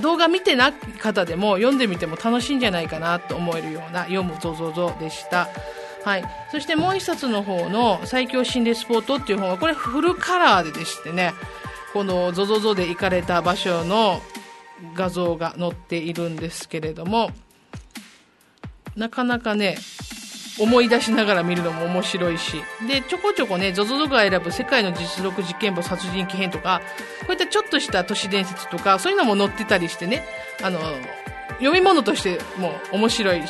[0.02, 5.48] 動画見てない方でも読んでみても楽しいんじゃないかなと思えるような読むゾゾゾでした。
[6.06, 6.24] はい。
[6.52, 11.34] そしてもう一冊の方の最強心霊スポットっていう本は、これフルカラーででしてね、
[11.94, 14.22] この ZOZO で行かれた場所の
[14.94, 17.32] 画像が載っているんですけれども、
[18.96, 19.78] なかなかね、
[20.60, 22.62] 思い出しながら見るのも面白いし。
[22.88, 26.82] で、ちょこちょこね、ZOZO が選ぶ世界の実録実験簿殺人鬼編とか、
[27.22, 30.24] こういったちょっとした都市伝説とか、そういうのも載ってたりしてね、
[30.62, 30.80] あの、
[31.54, 33.42] 読み物としても面白い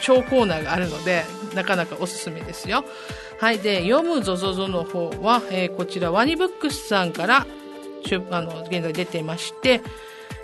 [0.00, 1.24] 超コーナーがあるので、
[1.54, 2.84] なかなかおすすめですよ。
[3.40, 3.58] はい。
[3.58, 7.46] で、読むぞぞぞの方は、えー、こちら、ワニブックスさんから、
[8.30, 9.82] あの、現在出てまして、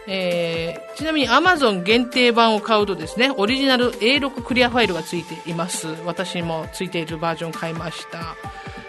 [0.06, 5.88] えー、ちなみに Amazon 限定版を買うとですね、オリジナル A6 クリアファイルがついています。
[6.04, 8.36] 私もついているバージョン買いました。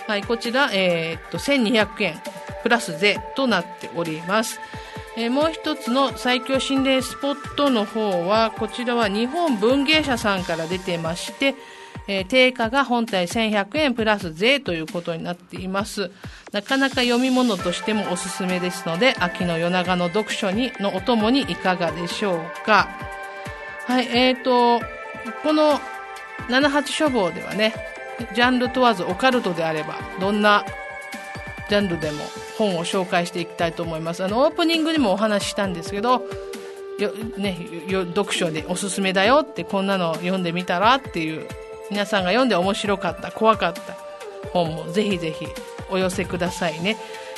[0.07, 2.21] はい、こちら、えー、っと、1200円
[2.63, 4.59] プラス税となっております。
[5.17, 11.55] えー、もう一つの最強心霊スポットの方は、こちらは日本文芸社さんから出てまして、
[12.07, 16.11] えー、定価が本体1100円プラス税ということになっています。
[16.51, 22.89] なかなか読み物としてもおすすめですので、秋の夜長の読書に、のお供にいかがでしょうか。
[23.85, 24.79] はい、えーと、
[25.43, 25.79] この
[26.47, 27.73] 78書房ではね、
[28.33, 30.63] ジャンル問わずオカルトであれば、どんな
[31.69, 32.23] ジャンルでも
[32.57, 34.23] 本を紹介していきたいと思います。
[34.23, 36.23] あの、オープニングにもお話ししたんですけど、
[36.99, 41.47] よ、ね、よ、読書でおすすめだよって、こんなの読んでみたらっていう、
[41.89, 43.81] 皆さんが読んで面白かった、怖かった
[44.51, 45.47] 本もぜひぜひ
[45.89, 46.97] お寄せくださいね、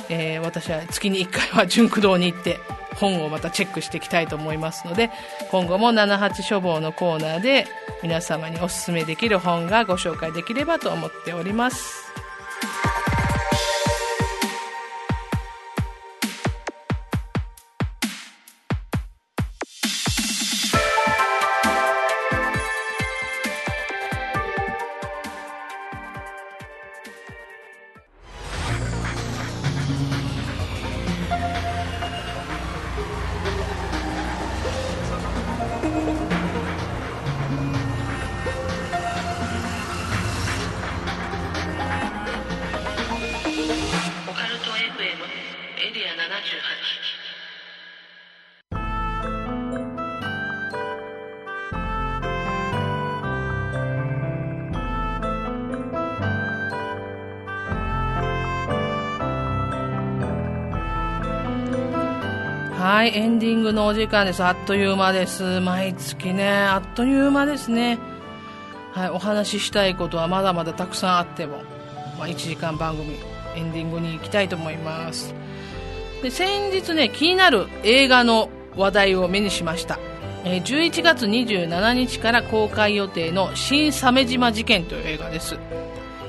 [0.09, 2.57] えー、私は月に1回は純駆動に行って
[2.95, 5.11] 本をまたチェックしていきたいと思いますので
[5.51, 7.67] 今後も78書房のコーナーで
[8.03, 12.07] 皆様におすすめできる本がご紹介できればと思っております。
[63.17, 64.43] エンディングのお時間です。
[64.43, 65.59] あっという間です。
[65.59, 67.97] 毎月ね、あっという間ですね。
[68.93, 71.63] はい、お話ししたいことはまだまだたくさんあっても、
[72.19, 73.15] まあ、1時間番組、
[73.55, 75.33] エンディングに行きたいと思います。
[76.21, 79.97] で、先日ね、気になる映画の話題を目にしました。
[80.45, 85.57] え、11月27日から公開予定の新鮫島事件という映画です。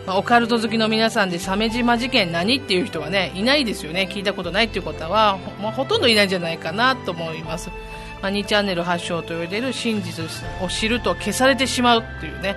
[0.08, 4.08] まあ、オカルト好きの皆さんで鮫島事件何っていう人はねいないですよね。
[4.10, 7.68] 聞いたことないっていう方はほ,、まあ、ほとんどいないんじゃないかなと思います、
[8.22, 10.24] まあ、2チャンネル発祥と言われる真実
[10.62, 12.56] を知ると消されてしまうっていうね。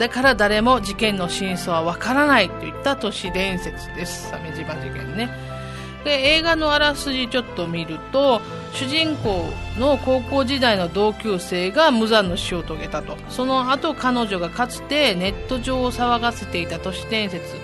[0.00, 4.32] だから誰も事件の真相はわからないといった都市伝説です。
[4.32, 5.30] 鮫島事件ね。
[6.02, 9.44] で映画のあらすじちょっと見ると主人公
[9.78, 13.16] の高校時代の同級生が無残の死を遂げたと。
[13.28, 17.56] その後彼女がかつてネット上を騒がせていた都市伝説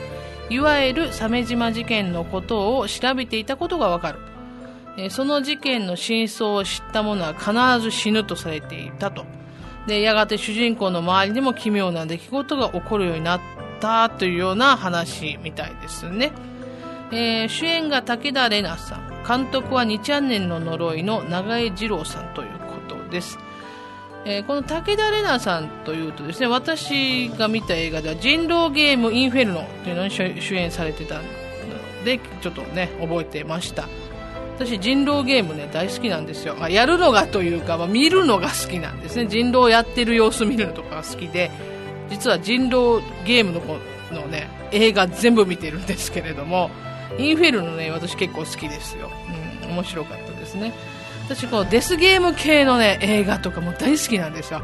[0.51, 4.19] いわゆる鮫島事件のことを調べていたことがわかる。
[5.11, 9.25] その事件の真相を知った者は必ず死ぬとされていたと。
[9.87, 13.41] でやがて主人公の周りでも奇妙な出来事が起こるようになっ
[13.81, 16.33] たというような話みたいですね、
[17.13, 19.06] えー、主演が武田玲奈さん。
[19.27, 23.39] 監督は2チャンネルの呪いの長江二郎さんということです。
[24.25, 31.23] えー、この武田玲奈さんというとですね、私が見た映画では人狼ゲームインフェルノというのに主演されてたの
[32.05, 33.89] で、ちょっとね、覚えてました。
[34.59, 36.57] 私人狼ゲームね、大好きなんですよ。
[36.61, 39.27] あやるのがというか、まあ、見るのが好きなんですね。
[39.27, 41.51] 人狼やってる様子見るのとかが好きで、
[42.11, 43.61] 実は人狼ゲームの
[44.13, 46.71] のね、映画全部見てるんですけれども、
[47.19, 49.11] インフェルノね、私結構好きですよ。
[49.63, 50.73] うん、面白かったですね。
[51.27, 54.63] 私、こう、デスゲーム系のね、映画とかも大好きなんですよ。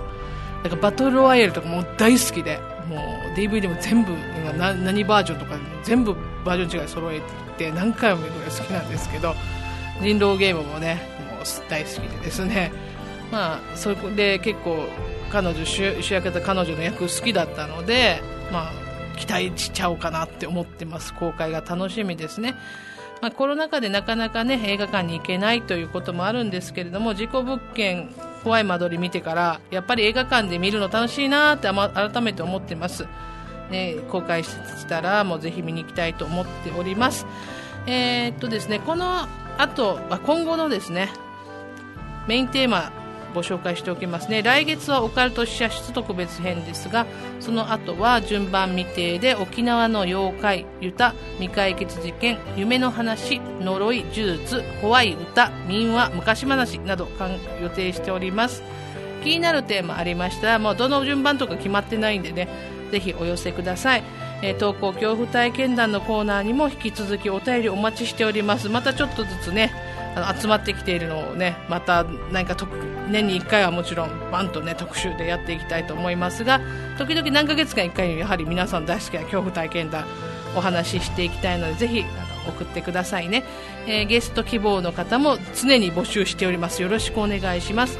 [0.62, 6.14] だからバトルロワイヤルとかも大好きで、もう DVD も全部、今何バージョンとか全部
[6.44, 7.20] バージョン違い揃え
[7.58, 9.34] て何回も見るぐらい好きなんですけど、
[10.00, 12.72] 人狼ゲームもね、もう大好きでですね、
[13.30, 14.86] まあ、それで結構
[15.30, 15.82] 彼女主
[16.12, 18.22] 役だった彼女の役好きだったので、
[18.52, 18.72] まあ、
[19.16, 21.14] 期待しちゃおうかなって思ってます。
[21.14, 22.54] 公開が楽しみですね。
[23.20, 33.06] まあ、コロナ禍でなかなかね、映画館に行けないということもあるんですけれども、事故物件、怖い間取り見てから、やっぱり映画館で見るの楽しいなって改めて思ってます。
[33.70, 37.26] ね、公開したら、もうぜひ見に行きたいと思っております。
[37.86, 41.08] えー、っとですね、この後、今後のですね、
[42.26, 42.92] メインテーマ
[43.34, 44.42] ご紹介しておきますね。
[44.42, 47.06] 来月はオカルト試写室特別編ですが
[47.40, 57.08] その後は順番未定で沖縄の妖怪ユタ未解決事件夢の話呪い呪術怖い歌民話昔話など
[57.60, 58.62] 予定しております。
[59.22, 62.48] 気になるテーマありましたらもうどの順番とか決まってないんでね
[62.90, 64.02] ぜひお寄せください。
[64.42, 68.68] え投稿恐怖体験談のコーナーにも引き続きお便りお待ちしております。
[68.68, 69.72] またちょっとずつね
[70.14, 72.56] あの集まってきているのをねまた何か
[73.10, 76.60] 年に1回はもちろんバンとね特集でやっていきたいと思いますが
[76.98, 80.06] 時々何ヶ月間1回やはり皆さん大好きな恐怖体験談
[80.56, 82.04] お話ししていきたいのでぜひあ
[82.46, 83.44] の送ってくださいね、
[83.86, 86.82] えー、ゲスト希望の方も常に募集しております。
[86.82, 87.98] よろしくお願いします、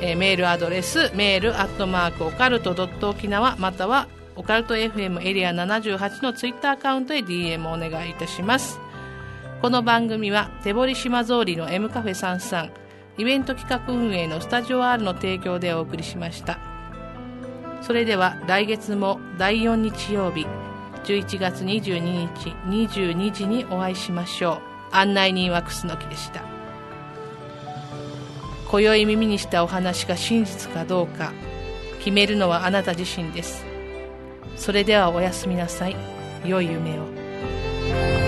[0.00, 4.06] えー、メールアドレスメールアットマークオカルトドット沖縄または
[4.36, 8.78] オカルト FM エリア78のツイッターアカウントへ DM をお願いいたします。
[9.60, 12.70] この番組は手堀島通りの M カフェ33
[13.18, 16.60] イベント企画運営のスタジオ R の提供でお送りしました。
[17.82, 20.46] それでは来月も第4日曜日
[21.02, 24.60] 11月22日22時にお会いしましょ
[24.92, 24.94] う。
[24.94, 26.44] 案内人は楠木でした。
[28.70, 31.32] 今宵耳にしたお話が真実かどうか
[31.98, 33.66] 決めるのはあなた自身です。
[34.54, 35.96] それではおやすみなさい。
[36.44, 38.27] 良い夢を。